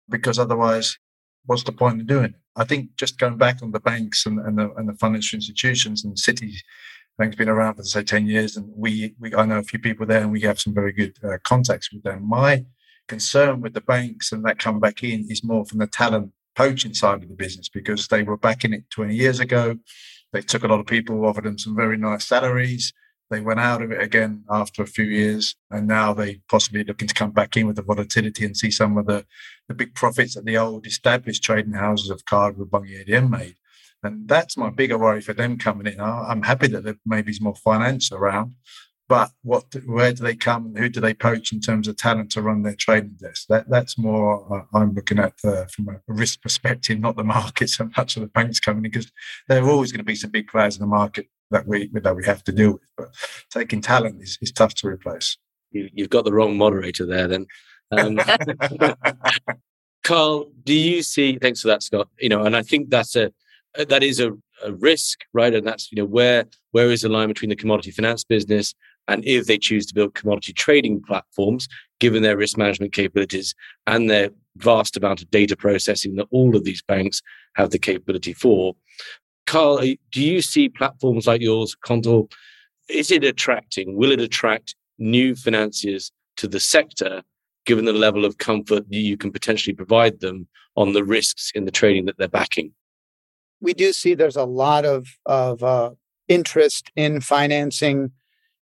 [0.10, 0.98] because otherwise,
[1.46, 2.36] what's the point of doing it?
[2.56, 6.04] I think just going back on the banks and, and, the, and the financial institutions
[6.04, 6.64] and Citi's,
[7.18, 10.06] bank's been around for say 10 years and we, we I know a few people
[10.06, 12.28] there and we have some very good uh, contacts with them.
[12.28, 12.66] My
[13.08, 16.94] concern with the banks and that come back in is more from the talent poaching
[16.94, 19.78] side of the business because they were back in it 20 years ago.
[20.34, 22.94] They took a lot of people, offered them some very nice salaries.
[23.36, 27.10] They went out of it again after a few years, and now they possibly looking
[27.10, 29.26] to come back in with the volatility and see some of the,
[29.68, 33.56] the big profits that the old established trading houses of Cargill, Bunge, ADM made.
[34.04, 36.00] And that's my bigger worry for them coming in.
[36.00, 38.56] I'm happy that there maybe is more finance around,
[39.10, 42.32] but what, where do they come and who do they poach in terms of talent
[42.32, 43.48] to run their trading desk?
[43.50, 47.70] That that's more uh, I'm looking at uh, from a risk perspective, not the market
[47.70, 49.12] so much of the banks coming in because
[49.50, 52.16] there are always going to be some big players in the market that we that
[52.16, 52.90] we have to deal with.
[52.98, 53.10] But
[53.50, 55.38] taking talent is, is tough to replace.
[55.72, 57.46] You, have got the wrong moderator there, then.
[57.92, 58.20] Um,
[60.04, 61.38] Carl, do you see?
[61.38, 62.08] Thanks for that, Scott.
[62.20, 63.32] You know, and I think that's a
[63.78, 64.32] that is a,
[64.64, 65.54] a risk, right?
[65.54, 68.74] And that's you know where where is the line between the commodity finance business
[69.08, 71.68] And if they choose to build commodity trading platforms,
[72.00, 73.54] given their risk management capabilities
[73.88, 77.22] and their vast amount of data processing that all of these banks
[77.56, 78.76] have the capability for,
[79.46, 79.80] Carl,
[80.12, 82.28] do you see platforms like yours, Contour?
[82.90, 83.96] Is it attracting?
[83.96, 87.24] Will it attract new financiers to the sector,
[87.66, 91.72] given the level of comfort you can potentially provide them on the risks in the
[91.72, 92.74] trading that they're backing?
[93.62, 95.92] We do see there's a lot of of uh,
[96.28, 98.12] interest in financing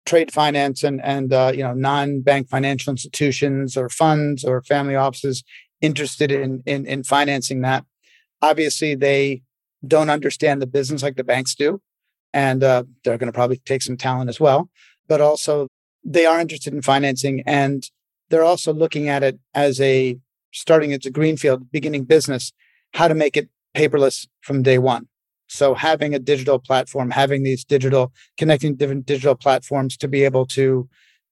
[0.04, 5.42] trade finance and and uh, you know non-bank financial institutions or funds or family offices
[5.80, 7.84] interested in in, in financing that.
[8.40, 9.42] Obviously, they
[9.86, 11.80] don't understand the business like the banks do.
[12.32, 14.70] And uh, they're going to probably take some talent as well.
[15.06, 15.68] But also,
[16.04, 17.88] they are interested in financing and
[18.30, 20.18] they're also looking at it as a
[20.52, 22.52] starting as a greenfield beginning business,
[22.94, 25.08] how to make it paperless from day one.
[25.48, 30.46] So having a digital platform, having these digital connecting different digital platforms to be able
[30.46, 30.88] to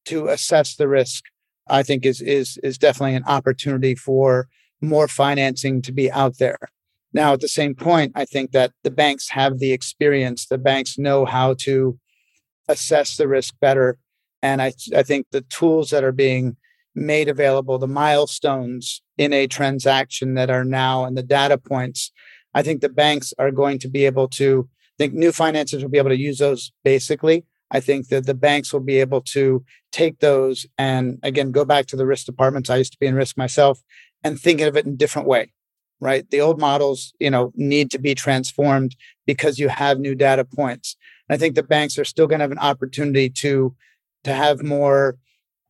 [0.07, 1.25] to assess the risk,
[1.69, 4.49] I think is is is definitely an opportunity for
[4.81, 6.59] more financing to be out there.
[7.13, 10.99] Now, at the same point, I think that the banks have the experience, the banks
[10.99, 11.99] know how to
[12.69, 13.99] assess the risk better.
[14.43, 16.57] And I, I think the tools that are being
[16.95, 22.13] made available, the milestones in a transaction that are now and the data points,
[22.55, 25.91] I think the banks are going to be able to, I think new financiers will
[25.91, 27.45] be able to use those basically.
[27.73, 31.87] I think that the banks will be able to take those and again go back
[31.87, 32.71] to the risk departments.
[32.71, 33.81] I used to be in risk myself
[34.25, 35.53] and think of it in a different way
[36.01, 36.29] right?
[36.31, 40.97] The old models, you know, need to be transformed because you have new data points.
[41.29, 43.75] And I think the banks are still going to have an opportunity to
[44.25, 45.17] to have more,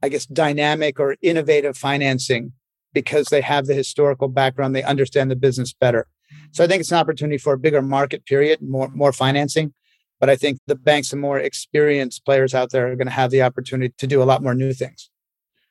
[0.03, 2.53] I guess, dynamic or innovative financing
[2.93, 6.09] because they have the historical background, they understand the business better.
[6.53, 9.75] So I think it's an opportunity for a bigger market period, more more financing.
[10.19, 13.31] But I think the banks and more experienced players out there are going to have
[13.31, 15.11] the opportunity to do a lot more new things.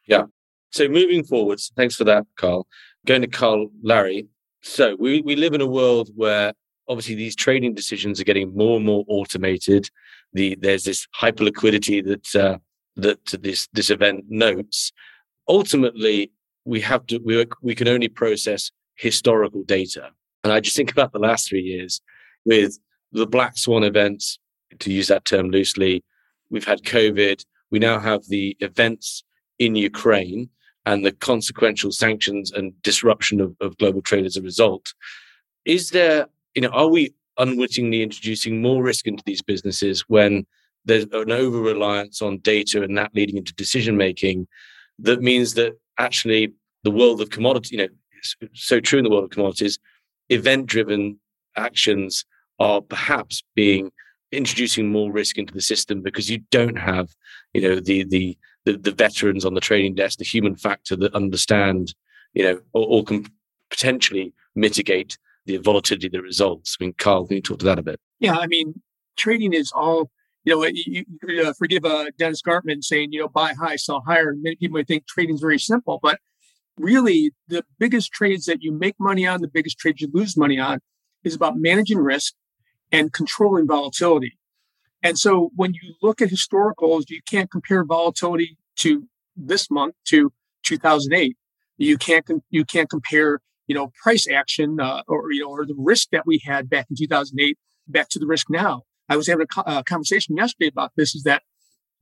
[0.08, 0.24] Yeah.
[0.72, 2.68] So moving forwards, thanks for that, Carl.
[3.06, 4.28] Going to Carl Larry,
[4.62, 6.54] so we, we live in a world where
[6.88, 9.90] obviously these trading decisions are getting more and more automated.
[10.34, 12.58] The there's this hyper liquidity that uh,
[12.96, 14.92] that this this event notes.
[15.48, 16.32] Ultimately,
[16.66, 20.10] we have to we we can only process historical data,
[20.44, 22.02] and I just think about the last three years
[22.46, 22.78] with
[23.12, 24.40] the black swan events,
[24.80, 26.04] to use that term loosely.
[26.50, 27.44] We've had COVID.
[27.72, 29.24] We now have the events
[29.58, 30.50] in Ukraine
[30.90, 34.94] and the consequential sanctions and disruption of, of global trade as a result.
[35.64, 40.48] Is there, you know, are we unwittingly introducing more risk into these businesses when
[40.86, 44.48] there's an over reliance on data and that leading into decision making
[44.98, 46.52] that means that actually
[46.84, 49.78] the world of commodities, you know, so true in the world of commodities,
[50.30, 51.20] event driven
[51.56, 52.26] actions
[52.58, 53.92] are perhaps being
[54.32, 57.10] introducing more risk into the system because you don't have,
[57.54, 61.16] you know, the the the, the veterans on the trading desk, the human factor that
[61.16, 61.94] understand,
[62.34, 63.26] you know, or, or can
[63.70, 66.78] potentially mitigate the volatility of the results.
[66.80, 68.00] I mean, Carl, can you talk to that a bit?
[68.20, 68.82] Yeah, I mean,
[69.18, 70.12] trading is all,
[70.44, 74.02] you know, you, you uh, forgive uh, Dennis Gartman saying, you know, buy high, sell
[74.06, 74.30] higher.
[74.30, 76.20] And many people might think trading is very simple, but
[76.78, 80.60] really the biggest trades that you make money on, the biggest trades you lose money
[80.60, 80.80] on
[81.24, 82.34] is about managing risk
[82.92, 84.39] and controlling volatility.
[85.02, 90.32] And so when you look at historicals, you can't compare volatility to this month to
[90.64, 91.38] 2008.
[91.78, 95.76] You can't you can't compare you know price action uh, or you know or the
[95.78, 97.58] risk that we had back in 2008
[97.88, 98.84] back to the risk now.
[99.08, 101.16] I was having a, co- a conversation yesterday about this.
[101.16, 101.44] Is that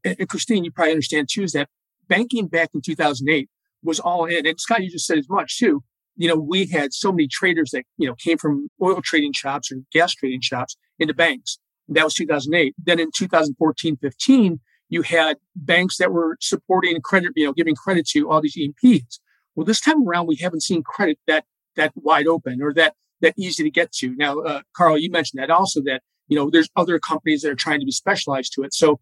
[0.03, 1.69] and Christine, you probably understand too, is that
[2.07, 3.49] banking back in 2008
[3.83, 5.83] was all in, and Scott, you just said as much too.
[6.15, 9.71] You know, we had so many traders that you know came from oil trading shops
[9.71, 12.75] or gas trading shops into banks that was 2008.
[12.77, 18.07] Then in 2014, 15, you had banks that were supporting credit, you know, giving credit
[18.09, 19.19] to all these E&Ps.
[19.55, 21.45] Well, this time around, we haven't seen credit that
[21.75, 24.15] that wide open or that that easy to get to.
[24.15, 27.55] Now, uh, Carl, you mentioned that also that you know there's other companies that are
[27.55, 28.73] trying to be specialized to it.
[28.73, 28.99] So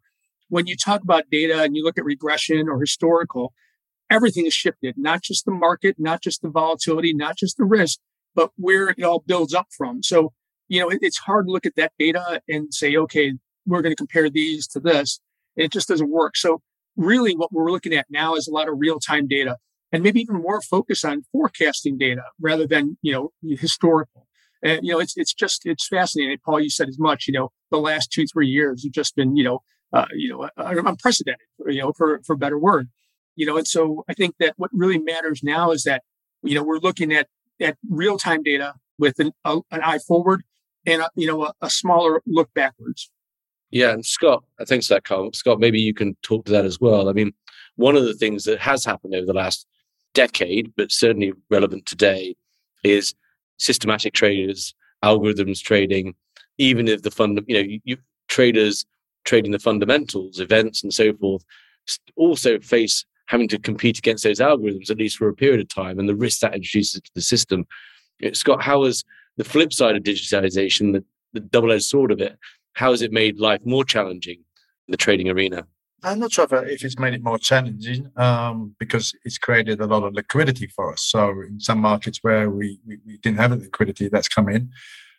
[0.50, 3.54] when you talk about data and you look at regression or historical,
[4.10, 4.96] everything is shifted.
[4.98, 8.00] Not just the market, not just the volatility, not just the risk,
[8.34, 10.04] but where it all builds up from.
[10.04, 10.34] So
[10.68, 13.34] you know, it, it's hard to look at that data and say, okay,
[13.66, 15.20] we're going to compare these to this.
[15.56, 16.36] It just doesn't work.
[16.38, 16.62] So
[16.96, 19.58] really what we're looking at now is a lot of real time data
[19.92, 24.28] and maybe even more focus on forecasting data rather than, you know, historical.
[24.64, 26.38] And, you know, it's, it's just, it's fascinating.
[26.44, 29.36] Paul, you said as much, you know, the last two, three years have just been,
[29.36, 29.60] you know,
[29.94, 32.90] uh, you know, uh, unprecedented, you know, for, for better word,
[33.36, 36.04] you know, and so I think that what really matters now is that,
[36.44, 37.28] you know, we're looking at,
[37.62, 40.44] at real time data with an, a, an eye forward
[40.86, 43.10] and a, you know a, a smaller look backwards.
[43.72, 45.32] Yeah, and Scott, uh, thanks for that, Carl.
[45.34, 47.10] Scott, maybe you can talk to that as well.
[47.10, 47.34] I mean,
[47.76, 49.68] one of the things that has happened over the last
[50.14, 52.36] decade, but certainly relevant today,
[52.84, 53.14] is
[53.58, 54.74] systematic traders,
[55.04, 56.16] algorithms trading,
[56.58, 58.86] even if the fund, you know, you, you traders
[59.26, 61.44] trading the fundamentals, events, and so forth,
[62.16, 66.00] also face having to compete against those algorithms at least for a period of time,
[66.00, 67.66] and the risk that introduces to the system.
[68.34, 69.04] Scott, how has
[69.38, 72.38] the flip side of digitization, the, the double-edged sword of it,
[72.74, 74.38] how has it made life more challenging
[74.88, 75.66] in the trading arena?
[76.04, 80.04] I'm not sure if it's made it more challenging um, because it's created a lot
[80.04, 81.02] of liquidity for us.
[81.02, 84.72] So in some markets where we, we, we didn't have the liquidity that's come in,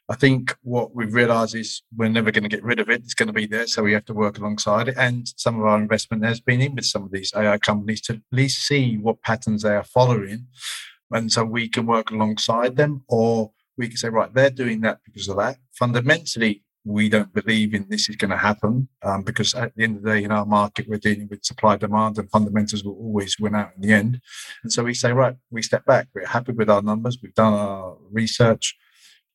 [0.08, 3.02] I think what we've realized is we're never going to get rid of it.
[3.02, 3.66] It's going to be there.
[3.66, 4.96] So we have to work alongside it.
[4.96, 8.14] And some of our investment has been in with some of these AI companies to
[8.14, 10.46] at least see what patterns they are following.
[11.10, 15.00] And so we can work alongside them or we can say, right, they're doing that
[15.04, 15.58] because of that.
[15.72, 19.96] Fundamentally, we don't believe in this is going to happen um, because at the end
[19.96, 23.36] of the day, in our market, we're dealing with supply demand and fundamentals will always
[23.40, 24.20] win out in the end.
[24.62, 26.06] And so we say, right, we step back.
[26.14, 27.18] We're happy with our numbers.
[27.20, 28.76] We've done our research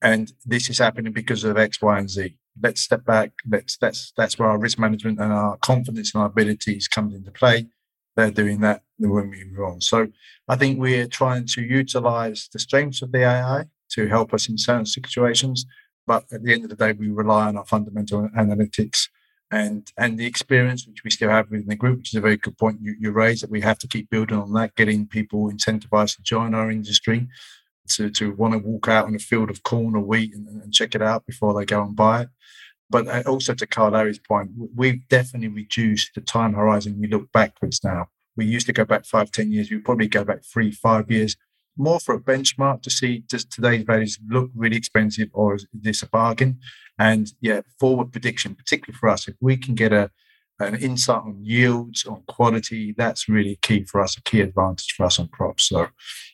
[0.02, 2.36] and this is happening because of X, Y, and Z.
[2.62, 3.32] Let's step back.
[3.50, 7.32] Let's that's that's where our risk management and our confidence and our abilities comes into
[7.32, 7.68] play.
[8.16, 9.82] They're doing that when we move on.
[9.82, 10.08] So
[10.48, 14.58] I think we're trying to utilize the strengths of the AI to help us in
[14.58, 15.66] certain situations.
[16.08, 19.08] But at the end of the day, we rely on our fundamental analytics
[19.52, 22.38] and and the experience which we still have within the group, which is a very
[22.38, 25.52] good point you, you raised that we have to keep building on that, getting people
[25.52, 27.28] incentivized to join our industry
[27.90, 30.74] to, to want to walk out on a field of corn or wheat and, and
[30.74, 32.30] check it out before they go and buy it.
[32.90, 37.32] But uh, also to Carl Larry's point, we've definitely reduced the time horizon we look
[37.32, 38.08] backwards now.
[38.36, 39.70] We used to go back five, ten years.
[39.70, 41.36] We probably go back three, five years,
[41.78, 46.04] more for a benchmark to see does today's values look really expensive or is this
[46.04, 46.60] a bargain?
[47.00, 50.12] And yeah, forward prediction, particularly for us, if we can get a
[50.60, 55.06] an insight on yields, on quality, that's really key for us, a key advantage for
[55.06, 55.68] us on crops.
[55.68, 55.88] So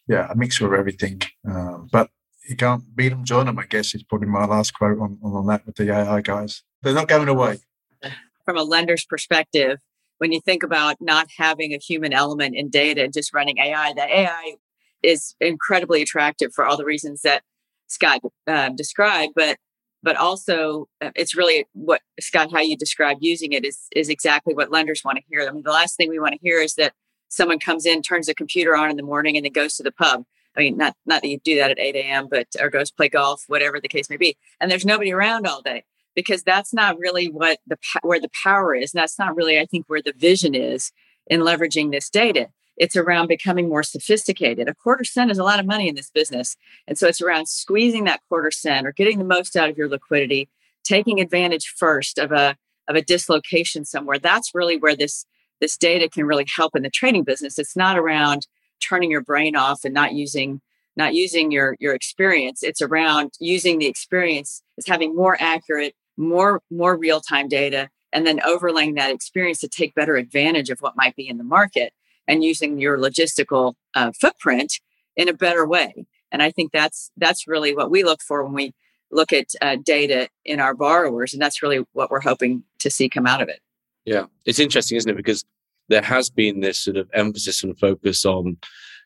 [0.07, 1.21] yeah, a mixture of everything.
[1.47, 2.09] Um, but
[2.47, 5.47] you can't beat them, join them, I guess is probably my last quote on, on
[5.47, 6.63] that with the AI guys.
[6.81, 7.59] They're not going away.
[8.45, 9.79] From a lender's perspective,
[10.19, 13.93] when you think about not having a human element in data and just running AI,
[13.93, 14.55] the AI
[15.03, 17.43] is incredibly attractive for all the reasons that
[17.87, 19.33] Scott uh, described.
[19.35, 19.57] But
[20.03, 24.53] but also uh, it's really what Scott how you describe using it is is exactly
[24.53, 25.47] what lenders want to hear.
[25.47, 26.93] I mean, the last thing we want to hear is that
[27.29, 29.91] someone comes in, turns the computer on in the morning, and then goes to the
[29.91, 30.23] pub.
[30.55, 33.09] I mean, not not that you do that at 8 a.m., but or goes play
[33.09, 34.37] golf, whatever the case may be.
[34.59, 35.83] And there's nobody around all day
[36.15, 38.93] because that's not really what the where the power is.
[38.93, 40.91] And that's not really, I think, where the vision is
[41.27, 42.47] in leveraging this data.
[42.77, 44.69] It's around becoming more sophisticated.
[44.69, 46.55] A quarter cent is a lot of money in this business,
[46.87, 49.89] and so it's around squeezing that quarter cent or getting the most out of your
[49.89, 50.47] liquidity,
[50.83, 52.55] taking advantage first of a
[52.87, 54.19] of a dislocation somewhere.
[54.19, 55.25] That's really where this
[55.59, 57.57] this data can really help in the trading business.
[57.57, 58.47] It's not around
[58.79, 60.61] turning your brain off and not using
[60.95, 62.63] not using your your experience.
[62.63, 68.25] It's around using the experience as having more accurate, more more real time data, and
[68.25, 71.91] then overlaying that experience to take better advantage of what might be in the market
[72.27, 74.79] and using your logistical uh, footprint
[75.15, 76.05] in a better way.
[76.31, 78.73] And I think that's that's really what we look for when we
[79.11, 83.09] look at uh, data in our borrowers, and that's really what we're hoping to see
[83.09, 83.59] come out of it.
[84.05, 85.17] Yeah, it's interesting, isn't it?
[85.17, 85.45] Because
[85.89, 88.57] there has been this sort of emphasis and focus on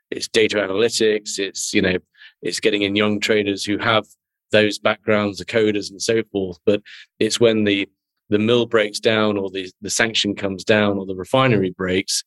[0.10, 1.40] it's data analytics.
[1.40, 1.98] It's you know
[2.42, 4.06] it's getting in young traders who have
[4.52, 6.58] those backgrounds, the coders and so forth.
[6.66, 6.82] But
[7.20, 7.88] it's when the
[8.30, 12.24] the mill breaks down, or the the sanction comes down, or the refinery breaks,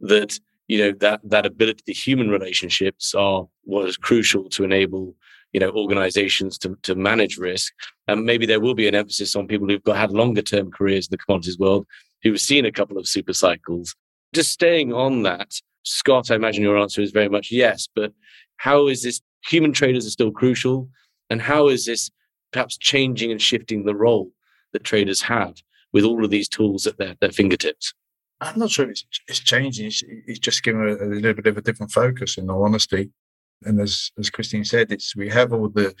[0.00, 0.38] that
[0.68, 5.14] you know that that ability, the human relationships are what is crucial to enable
[5.52, 7.72] you know organizations to, to manage risk
[8.08, 11.06] and maybe there will be an emphasis on people who've got had longer term careers
[11.06, 11.86] in the commodities world
[12.22, 13.94] who've seen a couple of super cycles.
[14.34, 18.12] Just staying on that, Scott, I imagine your answer is very much yes, but
[18.56, 20.88] how is this human traders are still crucial?
[21.30, 22.10] And how is this
[22.52, 24.32] perhaps changing and shifting the role
[24.72, 25.54] that traders have
[25.92, 27.94] with all of these tools at their, their fingertips?
[28.40, 29.86] I'm not sure it's, it's changing.
[29.86, 33.10] It's, it's just given a, a, little bit of a different focus, in all honesty.
[33.64, 35.94] And as as Christine said, it's we have all the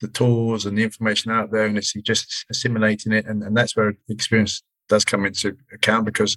[0.00, 3.76] the tools and the information out there, and it's just assimilating it, and, and that's
[3.76, 6.36] where experience does come into account because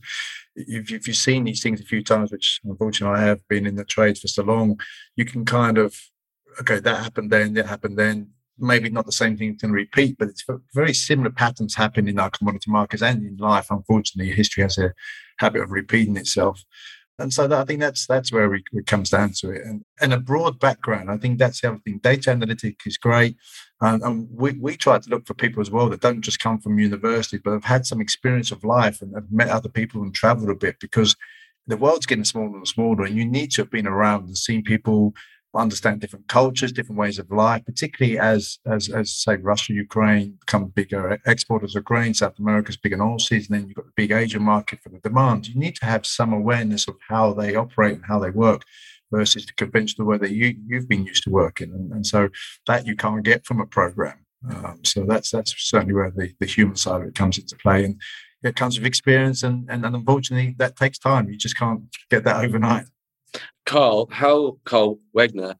[0.55, 3.75] if, if you've seen these things a few times, which unfortunately I have been in
[3.75, 4.79] the trade for so long,
[5.15, 5.95] you can kind of,
[6.61, 8.29] okay, that happened then, that happened then.
[8.57, 12.29] Maybe not the same thing can repeat, but it's very similar patterns happen in our
[12.29, 13.67] commodity markets and in life.
[13.69, 14.93] Unfortunately, history has a
[15.39, 16.63] habit of repeating itself.
[17.17, 19.61] And so that, I think that's that's where we, it comes down to it.
[19.65, 21.99] And, and a broad background, I think that's the other thing.
[21.99, 23.37] Data analytics is great.
[23.81, 26.59] And, and we, we try to look for people as well that don't just come
[26.59, 30.13] from university, but have had some experience of life and have met other people and
[30.13, 31.15] traveled a bit because
[31.67, 33.05] the world's getting smaller and smaller.
[33.05, 35.13] And you need to have been around and seen people
[35.55, 40.65] understand different cultures, different ways of life, particularly as as as say Russia, Ukraine become
[40.67, 44.11] bigger exporters of grain, South America's big in oilseeds, and then you've got the big
[44.11, 45.47] Asian market for the demand.
[45.47, 48.63] You need to have some awareness of how they operate and how they work
[49.11, 51.71] versus the conventional way that you you've been used to working.
[51.71, 52.29] And, and so
[52.67, 54.25] that you can't get from a program.
[54.49, 57.85] Um, so that's that's certainly where the, the human side of it comes into play.
[57.85, 58.01] And
[58.43, 61.29] it comes with experience and, and, and unfortunately that takes time.
[61.29, 61.81] You just can't
[62.11, 62.85] get that overnight.
[63.65, 65.55] Carl, how Carl Wegner,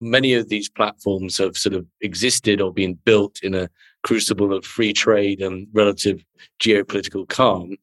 [0.00, 3.68] many of these platforms have sort of existed or been built in a
[4.02, 6.24] crucible of free trade and relative
[6.60, 7.76] geopolitical calm.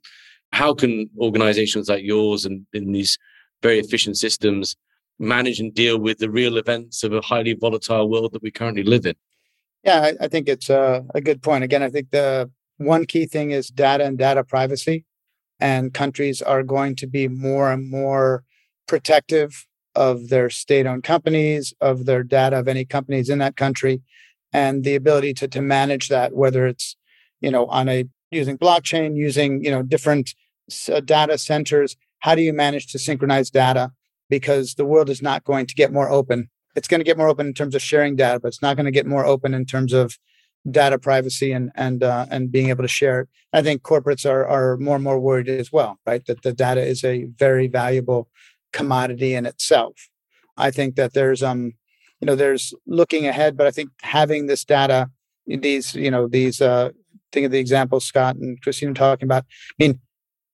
[0.52, 3.18] How can organizations like yours and in these
[3.62, 4.76] very efficient systems
[5.20, 8.84] manage and deal with the real events of a highly volatile world that we currently
[8.84, 9.16] live in?
[9.84, 11.64] Yeah, I, I think it's a, a good point.
[11.64, 15.06] Again, I think the one key thing is data and data privacy.
[15.60, 18.44] And countries are going to be more and more
[18.88, 24.02] protective of their state owned companies, of their data of any companies in that country,
[24.54, 26.96] and the ability to, to manage that, whether it's,
[27.42, 30.34] you know, on a using blockchain, using, you know, different
[30.92, 31.96] uh, data centers.
[32.20, 33.92] How do you manage to synchronize data?
[34.30, 36.50] Because the world is not going to get more open.
[36.76, 38.86] It's going to get more open in terms of sharing data, but it's not going
[38.86, 40.18] to get more open in terms of
[40.70, 43.30] data privacy and and uh, and being able to share it.
[43.54, 46.26] I think corporates are are more and more worried as well, right?
[46.26, 48.30] That the data is a very valuable
[48.74, 50.09] commodity in itself.
[50.57, 51.74] I think that there's um
[52.20, 55.09] you know there's looking ahead, but I think having this data,
[55.45, 56.91] these you know these uh
[57.32, 59.43] think of the example Scott and Christine are talking about.
[59.72, 59.99] I mean,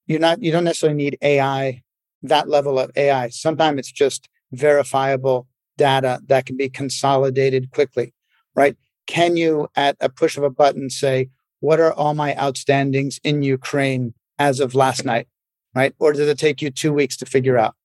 [0.08, 1.84] you're not you don't necessarily need AI
[2.24, 3.30] that level of AI.
[3.30, 5.48] Sometimes it's just verifiable
[5.78, 8.14] data that can be consolidated quickly,
[8.56, 8.76] right?
[9.06, 13.44] Can you, at a push of a button, say, what are all my outstandings in
[13.44, 15.28] Ukraine as of last night,
[15.76, 15.94] right?
[16.00, 17.76] Or does it take you two weeks to figure out?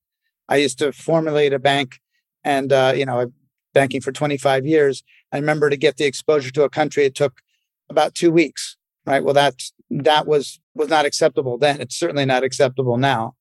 [0.49, 1.99] I used to formulate a bank
[2.43, 3.31] and, uh, you know,
[3.73, 5.03] banking for 25 years.
[5.31, 7.41] I remember to get the exposure to a country, it took
[7.89, 8.75] about two weeks,
[9.05, 9.23] right?
[9.23, 11.79] Well, that's, that was, was not acceptable then.
[11.79, 13.35] It's certainly not acceptable now,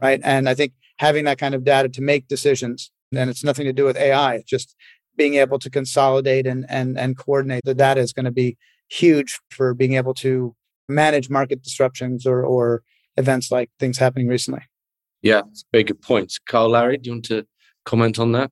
[0.00, 0.20] right?
[0.24, 3.72] And I think having that kind of data to make decisions, and it's nothing to
[3.72, 4.74] do with AI, it's just
[5.16, 8.56] being able to consolidate and, and, and coordinate the data is going to be
[8.88, 10.54] huge for being able to
[10.88, 12.82] manage market disruptions or, or
[13.18, 14.62] events like things happening recently.
[15.22, 15.42] Yeah,
[15.72, 16.38] very good points.
[16.38, 17.46] Carl Larry, do you want to
[17.84, 18.50] comment on that?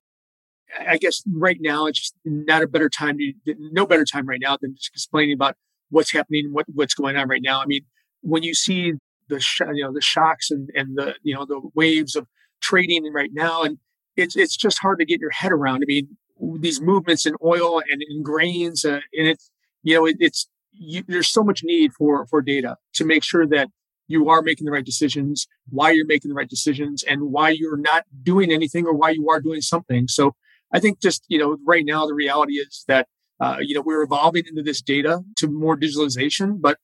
[0.85, 4.57] I guess right now it's just not a better time no better time right now
[4.61, 5.55] than just explaining about
[5.89, 7.61] what's happening, what what's going on right now.
[7.61, 7.81] I mean,
[8.21, 8.93] when you see
[9.29, 12.27] the sh- you know the shocks and and the you know the waves of
[12.61, 13.77] trading right now, and
[14.15, 15.83] it's it's just hard to get your head around.
[15.83, 16.17] I mean,
[16.59, 19.49] these movements in oil and in grains, uh, and it's
[19.83, 23.47] you know it, it's you, there's so much need for for data to make sure
[23.47, 23.69] that
[24.07, 27.77] you are making the right decisions, why you're making the right decisions, and why you're
[27.77, 30.07] not doing anything or why you are doing something.
[30.07, 30.35] So
[30.73, 33.07] I think just, you know, right now the reality is that,
[33.39, 36.77] uh, you know, we're evolving into this data to more digitalization, but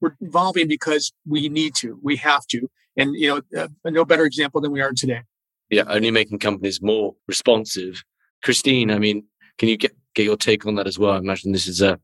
[0.00, 2.68] we're evolving because we need to, we have to.
[2.96, 5.22] And, you know, uh, no better example than we are today.
[5.70, 8.02] Yeah, only making companies more responsive.
[8.42, 9.24] Christine, I mean,
[9.58, 11.12] can you get get your take on that as well?
[11.12, 11.98] I imagine this is a,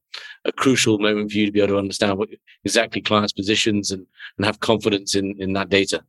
[0.44, 2.28] a crucial moment for you to be able to understand what
[2.64, 4.06] exactly clients' positions and,
[4.36, 6.02] and have confidence in, in that data.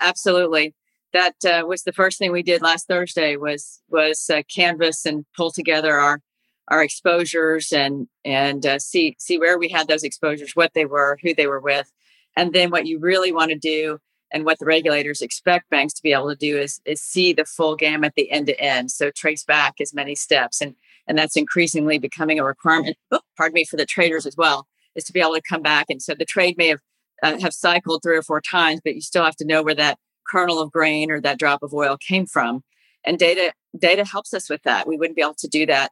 [0.00, 0.74] Absolutely.
[1.12, 5.26] That uh, was the first thing we did last Thursday was was uh, canvas and
[5.36, 6.22] pull together our
[6.68, 11.18] our exposures and and uh, see see where we had those exposures, what they were,
[11.22, 11.90] who they were with,
[12.36, 13.98] and then what you really want to do
[14.32, 17.44] and what the regulators expect banks to be able to do is is see the
[17.44, 18.92] full gamut, the end to end.
[18.92, 20.76] So trace back as many steps and
[21.10, 22.96] and that's increasingly becoming a requirement.
[23.10, 25.86] Oh, pardon me for the traders as well, is to be able to come back.
[25.88, 26.78] And so the trade may have
[27.20, 29.98] uh, have cycled three or four times, but you still have to know where that
[30.30, 32.62] kernel of grain or that drop of oil came from.
[33.04, 34.86] And data data helps us with that.
[34.86, 35.90] We wouldn't be able to do that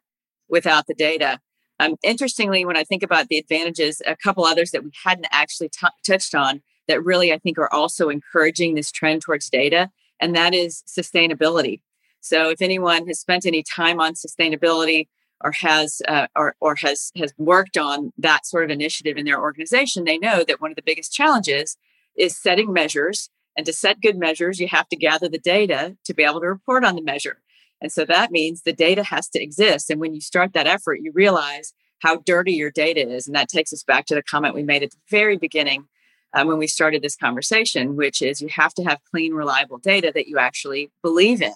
[0.49, 1.41] without the data.
[1.81, 5.71] Um, interestingly, when I think about the advantages, a couple others that we hadn't actually
[5.71, 9.91] t- touched on that really I think are also encouraging this trend towards data,
[10.21, 11.81] and that is sustainability.
[12.21, 15.09] So if anyone has spent any time on sustainability
[15.41, 19.41] or has uh, or, or has has worked on that sort of initiative in their
[19.41, 21.77] organization, they know that one of the biggest challenges
[22.17, 23.31] is setting measures.
[23.57, 26.47] And to set good measures, you have to gather the data to be able to
[26.47, 27.39] report on the measure.
[27.81, 29.91] And so that means the data has to exist.
[29.91, 33.27] And when you start that effort, you realize how dirty your data is.
[33.27, 35.89] And that takes us back to the comment we made at the very beginning
[36.35, 40.13] uh, when we started this conversation, which is you have to have clean, reliable data
[40.15, 41.55] that you actually believe in.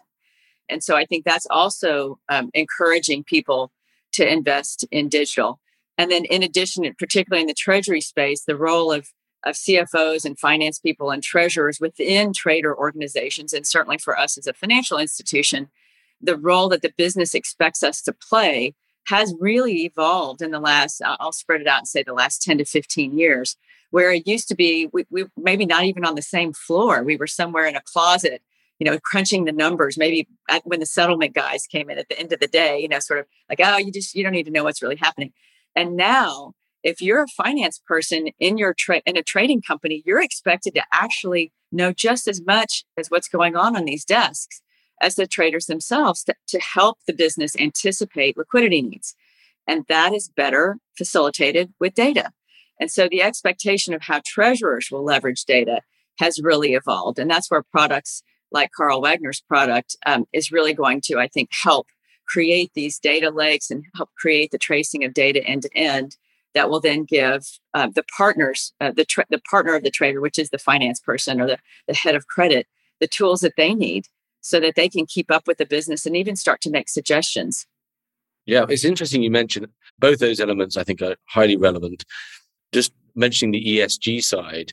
[0.73, 3.71] And so I think that's also um, encouraging people
[4.13, 5.61] to invest in digital.
[5.99, 9.09] And then, in addition, particularly in the treasury space, the role of
[9.45, 14.47] of CFOs and finance people and treasurers within trader organizations, and certainly for us as
[14.47, 15.69] a financial institution,
[16.21, 18.75] the role that the business expects us to play
[19.07, 22.59] has really evolved in the last, I'll spread it out and say the last 10
[22.59, 23.57] to 15 years,
[23.91, 27.03] where it used to be, we, we maybe not even on the same floor.
[27.03, 28.43] We were somewhere in a closet,
[28.79, 30.27] you know, crunching the numbers, maybe
[30.65, 33.21] when the settlement guys came in at the end of the day, you know, sort
[33.21, 35.33] of like, oh, you just, you don't need to know what's really happening.
[35.77, 36.53] And now
[36.83, 40.83] if you're a finance person in your tra- in a trading company, you're expected to
[40.93, 44.63] actually know just as much as what's going on on these desks
[45.01, 49.15] as the traders themselves to, to help the business anticipate liquidity needs.
[49.67, 52.31] And that is better facilitated with data.
[52.81, 55.83] And so the expectation of how treasurers will leverage data
[56.19, 57.19] has really evolved.
[57.19, 58.23] And that's where products
[58.53, 61.87] like Carl Wegner's product um, is really going to, I think, help
[62.27, 66.17] create these data lakes and help create the tracing of data end to end
[66.55, 70.21] that will then give uh, the partners, uh, the, tra- the partner of the trader,
[70.21, 72.67] which is the finance person or the, the head of credit,
[73.01, 74.07] the tools that they need
[74.41, 77.67] so that they can keep up with the business and even start to make suggestions.
[78.45, 82.05] Yeah, it's interesting you mentioned both those elements, I think, are highly relevant.
[82.73, 84.73] Just mentioning the ESG side,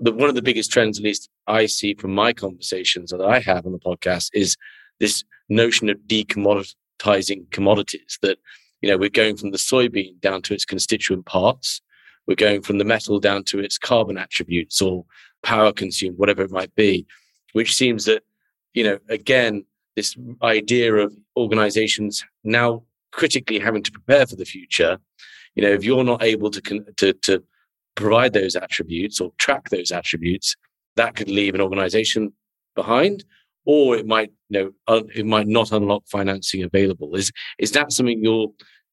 [0.00, 3.40] the, one of the biggest trends, at least I see from my conversations that I
[3.40, 4.56] have on the podcast, is
[4.98, 8.38] this notion of decommoditizing commodities that
[8.80, 11.80] you know, we're going from the soybean down to its constituent parts.
[12.26, 15.04] We're going from the metal down to its carbon attributes or
[15.42, 17.06] power consumed, whatever it might be,
[17.52, 18.22] which seems that,
[18.72, 19.64] you know, again,
[19.96, 24.98] this idea of organizations now critically having to prepare for the future.
[25.54, 26.60] You know, if you're not able to,
[26.96, 27.42] to, to
[28.00, 30.56] provide those attributes or track those attributes,
[30.96, 32.32] that could leave an organization
[32.74, 33.24] behind
[33.66, 37.14] or it might you know it might not unlock financing available.
[37.14, 38.48] Is is that something your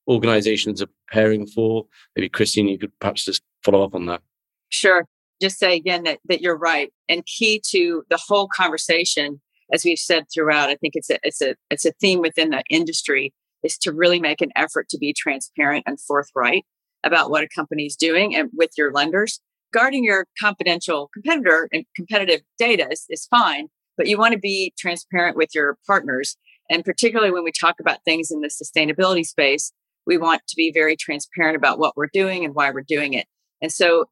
[0.07, 1.85] organizations are preparing for?
[2.15, 4.21] Maybe christine you could perhaps just follow up on that.
[4.69, 5.05] Sure.
[5.41, 6.91] Just say again that, that you're right.
[7.07, 9.41] And key to the whole conversation
[9.73, 12.63] as we've said throughout i think it's a it's a it's a theme within the
[12.69, 13.33] industry
[13.63, 16.65] is to really make an effort to be transparent and forthright
[17.07, 19.39] about what a company is doing and with your lenders
[19.73, 24.73] guarding your confidential competitor and competitive data is, is fine but you want to be
[24.77, 26.37] transparent with your partners.
[26.69, 29.73] And particularly when we talk about things in the sustainability space,
[30.05, 33.25] we want to be very transparent about what we're doing and why we're doing it.
[33.61, 34.05] And so,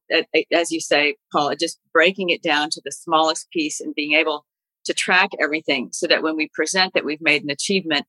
[0.51, 4.43] as you say, Paul, just breaking it down to the smallest piece and being able
[4.85, 8.05] to track everything so that when we present that we've made an achievement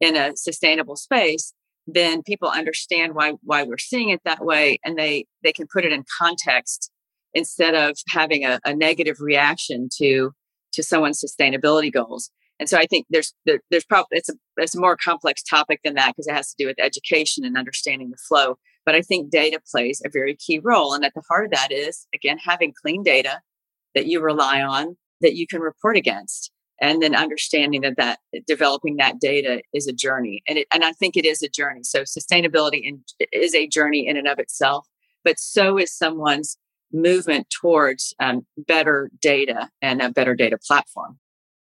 [0.00, 1.52] in a sustainable space,
[1.86, 5.84] then people understand why why we're seeing it that way and they they can put
[5.84, 6.90] it in context
[7.34, 10.32] instead of having a, a negative reaction to
[10.72, 12.30] to someone's sustainability goals.
[12.58, 15.80] And so I think there's there, there's probably it's a it's a more complex topic
[15.84, 18.56] than that because it has to do with education and understanding the flow.
[18.84, 21.72] But I think data plays a very key role, and at the heart of that
[21.72, 23.40] is again having clean data
[23.94, 26.50] that you rely on that you can report against,
[26.80, 30.92] and then understanding that that developing that data is a journey, and it, and I
[30.92, 31.82] think it is a journey.
[31.82, 33.02] So sustainability in,
[33.32, 34.86] is a journey in and of itself,
[35.24, 36.58] but so is someone's
[36.92, 41.18] movement towards um, better data and a better data platform.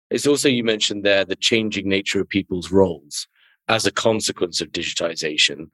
[0.10, 3.28] It's also, you mentioned there, the changing nature of people's roles
[3.68, 5.70] as a consequence of digitization.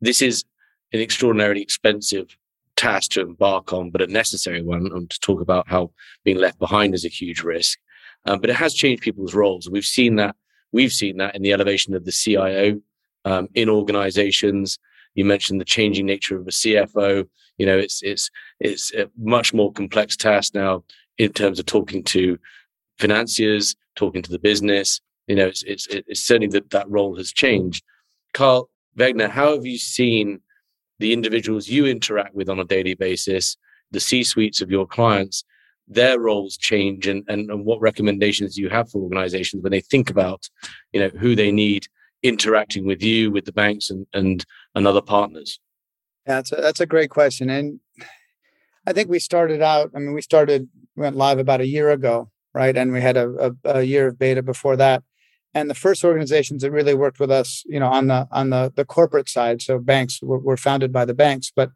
[0.00, 0.44] This is
[0.92, 2.36] an extraordinarily expensive
[2.76, 5.90] task to embark on, but a necessary one and to talk about how
[6.24, 7.78] being left behind is a huge risk.
[8.26, 9.68] Um, but it has changed people's roles.
[9.70, 10.36] We've seen that.
[10.72, 12.80] We've seen that in the elevation of the CIO
[13.24, 14.78] um, in organizations.
[15.14, 17.26] You mentioned the changing nature of a CFO.
[17.56, 20.84] You know, it's it's it's a much more complex task now
[21.16, 22.38] in terms of talking to
[22.98, 25.00] financiers, talking to the business.
[25.26, 27.82] You know, it's it's, it's certainly that that role has changed.
[28.34, 30.40] Carl Wegner, how have you seen
[30.98, 33.56] the individuals you interact with on a daily basis,
[33.90, 35.44] the C suites of your clients,
[35.88, 39.80] their roles change, and, and and what recommendations do you have for organizations when they
[39.80, 40.48] think about,
[40.92, 41.86] you know, who they need
[42.22, 45.60] interacting with you, with the banks, and and and other partners?
[46.26, 47.48] Yeah, that's a, that's a great question.
[47.48, 47.80] And
[48.86, 52.30] I think we started out, I mean, we started, went live about a year ago,
[52.54, 52.76] right?
[52.76, 55.02] And we had a, a, a year of beta before that.
[55.54, 58.72] And the first organizations that really worked with us, you know, on the on the
[58.74, 61.70] the corporate side, so banks were, were founded by the banks, but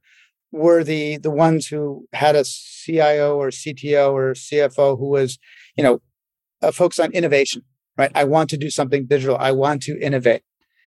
[0.53, 5.39] were the the ones who had a CIO or CTO or CFO who was,
[5.77, 6.01] you know,
[6.61, 7.63] uh, focused on innovation,
[7.99, 8.13] right?
[8.15, 9.37] I want to do something digital.
[9.39, 10.43] I want to innovate,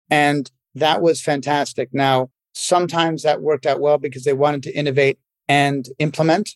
[0.09, 1.89] and that was fantastic.
[1.93, 6.51] Now, Sometimes that worked out well because they wanted to innovate and implement.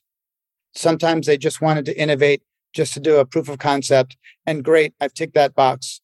[0.75, 2.43] Sometimes they just wanted to innovate
[2.73, 4.15] just to do a proof of concept.
[4.45, 6.01] And great, I've ticked that box.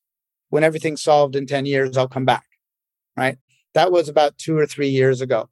[0.50, 2.46] When everything's solved in 10 years, I'll come back.
[3.16, 3.38] Right.
[3.76, 5.50] That was about two or three years ago.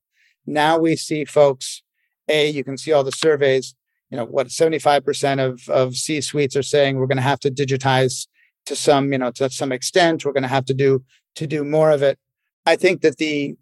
[0.52, 1.82] Now we see folks,
[2.28, 3.74] A, you can see all the surveys,
[4.10, 7.50] you know, what 75% of, of C suites are saying we're going to have to
[7.50, 8.28] digitize
[8.66, 10.26] to some, you know, to some extent.
[10.26, 11.04] We're going to have to do
[11.36, 12.20] to do more of it.
[12.66, 13.56] I think that the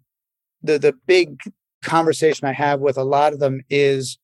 [0.62, 1.38] the the big
[1.82, 4.18] conversation I have with a lot of them is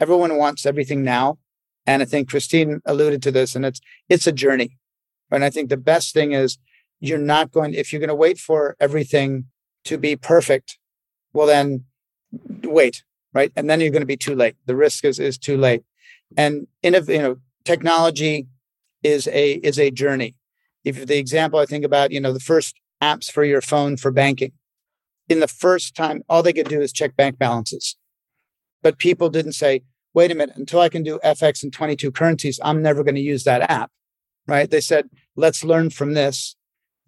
[0.00, 1.38] everyone wants everything now.
[1.86, 4.78] And I think Christine alluded to this, and it's it's a journey.
[5.30, 6.58] And I think the best thing is
[7.00, 9.46] you're not going if you're going to wait for everything
[9.84, 10.78] to be perfect,
[11.32, 11.84] well then
[12.62, 13.52] wait, right?
[13.56, 14.56] And then you're going to be too late.
[14.66, 15.82] The risk is is too late.
[16.36, 18.46] And in a, you know, technology
[19.02, 20.34] is a is a journey.
[20.84, 22.74] If the example I think about, you know, the first
[23.04, 24.52] apps for your phone for banking.
[25.28, 27.96] In the first time, all they could do is check bank balances.
[28.82, 29.82] But people didn't say,
[30.12, 33.20] wait a minute, until I can do FX in 22 currencies, I'm never going to
[33.20, 33.90] use that app.
[34.46, 34.70] Right.
[34.70, 36.56] They said, let's learn from this.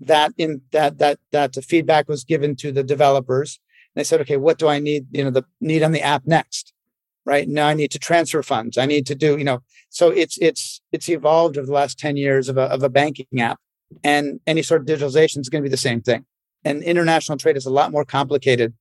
[0.01, 3.59] That in that that that the feedback was given to the developers.
[3.97, 6.27] And they said, okay, what do I need, you know, the need on the app
[6.27, 6.75] next?
[7.25, 7.49] Right.
[7.49, 8.77] Now I need to transfer funds.
[8.77, 12.17] I need to do, you know, so it's it's it's evolved over the last 10
[12.17, 13.59] years of a of a banking app.
[14.05, 16.25] And any sort of digitalization is going to be the same thing.
[16.65, 18.75] And international trade is a lot more complicated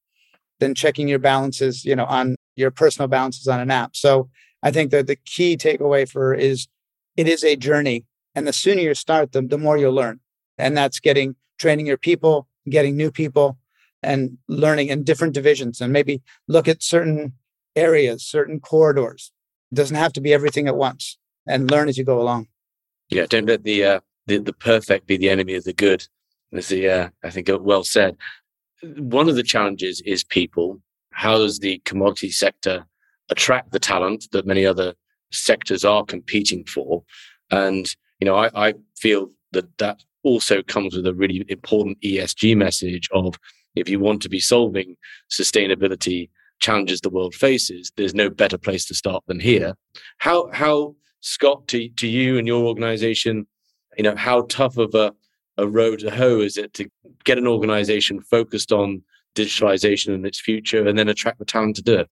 [0.60, 3.96] than checking your balances, you know, on your personal balances on an app.
[3.96, 4.30] So
[4.62, 6.68] I think that the key takeaway for is
[7.16, 8.06] it is a journey.
[8.36, 10.20] And the sooner you start, the, the more you'll learn.
[10.58, 13.58] And that's getting training your people, getting new people,
[14.06, 17.34] and learning in different divisions and maybe look at certain
[17.76, 19.32] areas, certain corridors.
[19.72, 22.48] It doesn't have to be everything at once and learn as you go along.
[23.10, 26.08] Yeah, don't let the uh, the, the perfect be the enemy of the good.
[26.54, 28.16] As the uh, I think well said.
[28.98, 30.82] One of the challenges is people.
[31.12, 32.86] How does the commodity sector
[33.30, 34.94] attract the talent that many other
[35.32, 37.04] sectors are competing for?
[37.52, 37.88] And
[38.20, 43.08] you know, I, I feel that that also comes with a really important ESG message
[43.14, 43.36] of
[43.76, 44.96] if you want to be solving
[45.30, 49.76] sustainability challenges the world faces, there's no better place to start than here.
[50.20, 53.48] How how Scott to to you and your organization
[53.98, 55.14] you know, how tough of a,
[55.58, 56.90] a road to hoe is it to
[57.24, 59.02] get an organization focused on
[59.36, 62.10] digitalization and its future and then attract the talent to do it?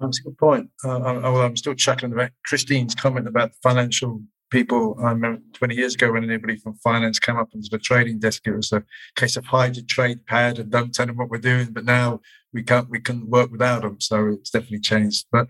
[0.00, 0.70] That's a good point.
[0.84, 4.20] Uh, I, am still chuckling about Christine's comment about financial
[4.50, 4.96] people.
[5.00, 8.46] I remember 20 years ago when anybody from finance came up into the trading desk,
[8.46, 8.82] it was a
[9.14, 11.68] case of hide your trade pad and don't tell them what we're doing.
[11.72, 12.20] But now
[12.52, 14.00] we can't we can work without them.
[14.00, 15.26] So it's definitely changed.
[15.30, 15.48] But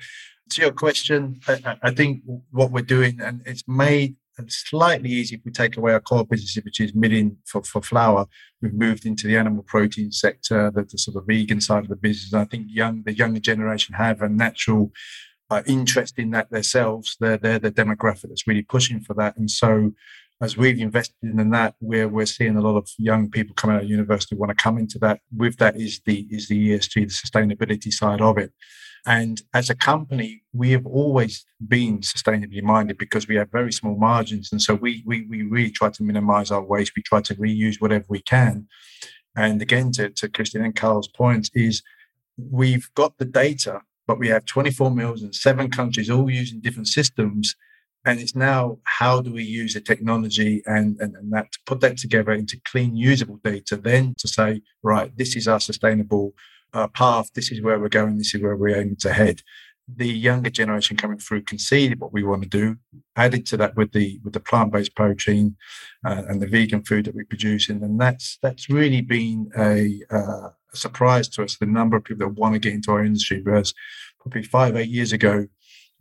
[0.51, 4.17] to your question, I, I think what we're doing, and it's made
[4.49, 8.27] slightly easy if we take away our core business, which is milling for, for flour.
[8.61, 11.97] We've moved into the animal protein sector, the, the sort of vegan side of the
[11.97, 12.35] business.
[12.35, 14.93] I think young the younger generation have a natural
[15.51, 17.17] uh, interest in that themselves.
[17.21, 19.37] They're, they're the demographic that's really pushing for that.
[19.37, 19.93] And so
[20.41, 23.85] as we've invested in that, we're we're seeing a lot of young people coming out
[23.85, 25.21] of university want to come into that.
[25.35, 28.53] With that is the is the ESG, the sustainability side of it.
[29.07, 33.97] And as a company, we have always been sustainably minded because we have very small
[33.97, 34.51] margins.
[34.51, 36.93] And so we, we, we really try to minimize our waste.
[36.97, 38.67] We try to reuse whatever we can.
[39.37, 41.83] And again, to, to Christian and Carl's point is
[42.37, 46.89] we've got the data, but we have 24 mills in seven countries all using different
[46.89, 47.55] systems.
[48.05, 51.81] And it's now how do we use the technology and, and, and that to put
[51.81, 56.35] that together into clean, usable data, then to say, right, this is our sustainable
[56.73, 57.33] uh, path.
[57.35, 58.19] This is where we're going.
[58.19, 59.43] This is where we're aiming to head.
[59.89, 62.77] The younger generation coming through can see what we want to do.
[63.15, 65.57] Added to that with the with the plant based protein
[66.05, 70.49] uh, and the vegan food that we produce, and that's that's really been a, uh,
[70.73, 71.57] a surprise to us.
[71.57, 73.75] The number of people that want to get into our industry, whereas
[74.21, 75.47] probably five eight years ago,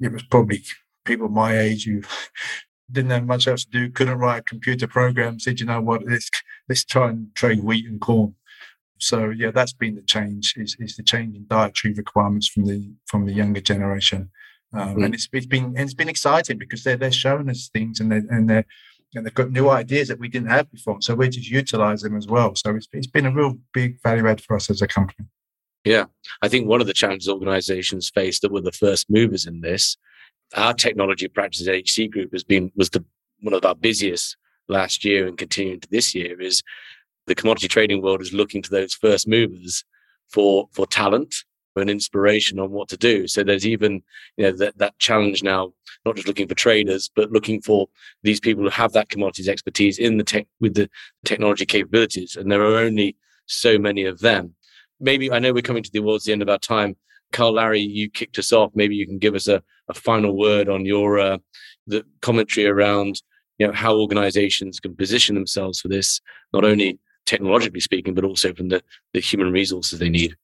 [0.02, 0.64] it was probably
[1.04, 2.02] people my age who
[2.92, 5.44] didn't have much else to do, couldn't write computer programs.
[5.44, 6.30] Said, you know what, let's
[6.68, 8.36] let's try and trade wheat and corn.
[9.00, 12.91] So yeah, that's been the change is, is the change in dietary requirements from the
[13.06, 14.30] from the younger generation,
[14.74, 15.06] um, mm.
[15.06, 18.22] and it's, it's been it's been exciting because they're they're showing us things and they
[18.30, 18.64] and they
[19.14, 21.02] and they've got new ideas that we didn't have before.
[21.02, 22.56] So we're just utilize them as well.
[22.56, 25.28] So it's it's been a real big value add for us as a company.
[25.84, 26.06] Yeah,
[26.41, 29.98] I think one of the challenges organizations face that were the first movers in this,
[30.56, 33.04] our technology practice at HC Group has been was the
[33.41, 34.38] one of our busiest
[34.68, 36.64] last year and continuing to this year is
[37.28, 39.84] the commodity trading world is looking to those first movers
[40.30, 41.36] for for talent
[41.78, 43.28] and inspiration on what to do.
[43.28, 44.02] So there's even
[44.38, 45.74] you know that that challenge now,
[46.06, 47.88] not just looking for traders, but looking for
[48.24, 50.90] these people who have that commodities expertise in the tech with the
[51.26, 52.36] technology capabilities.
[52.36, 54.56] And there are only so many of them.
[55.00, 56.96] Maybe I know we're coming to the towards the end of our time.
[57.32, 58.72] Carl Larry, you kicked us off.
[58.76, 61.38] Maybe you can give us a a final word on your uh,
[61.88, 63.22] the commentary around
[63.58, 66.22] you know how organizations can position themselves for this,
[66.54, 68.82] not only technologically speaking, but also from the,
[69.14, 70.36] the human resources they need?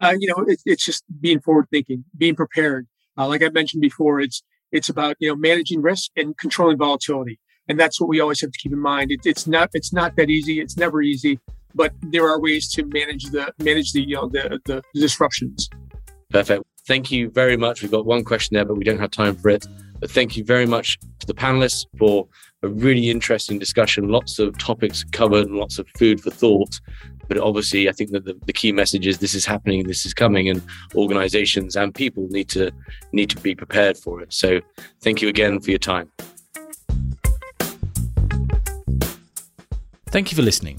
[0.00, 2.86] Uh, you know, it, it's just being forward thinking, being prepared.
[3.16, 4.42] Uh, like I mentioned before, it's
[4.72, 7.38] it's about you know managing risk and controlling volatility,
[7.68, 9.12] and that's what we always have to keep in mind.
[9.12, 10.60] It, it's not it's not that easy.
[10.60, 11.38] It's never easy,
[11.74, 15.68] but there are ways to manage the manage the you know the the disruptions.
[16.30, 16.64] Perfect.
[16.86, 17.82] Thank you very much.
[17.82, 19.66] We've got one question there, but we don't have time for it.
[20.00, 22.26] But thank you very much to the panelists for
[22.62, 24.08] a really interesting discussion.
[24.08, 26.80] Lots of topics covered and lots of food for thought.
[27.28, 30.14] But obviously, I think that the, the key message is this is happening, this is
[30.14, 30.62] coming, and
[30.94, 32.70] organizations and people need to
[33.12, 34.32] need to be prepared for it.
[34.32, 34.60] So
[35.00, 36.10] thank you again for your time.
[40.08, 40.78] Thank you for listening.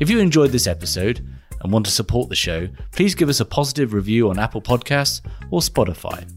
[0.00, 1.24] If you enjoyed this episode
[1.60, 5.20] and want to support the show, please give us a positive review on Apple Podcasts
[5.52, 6.28] or Spotify.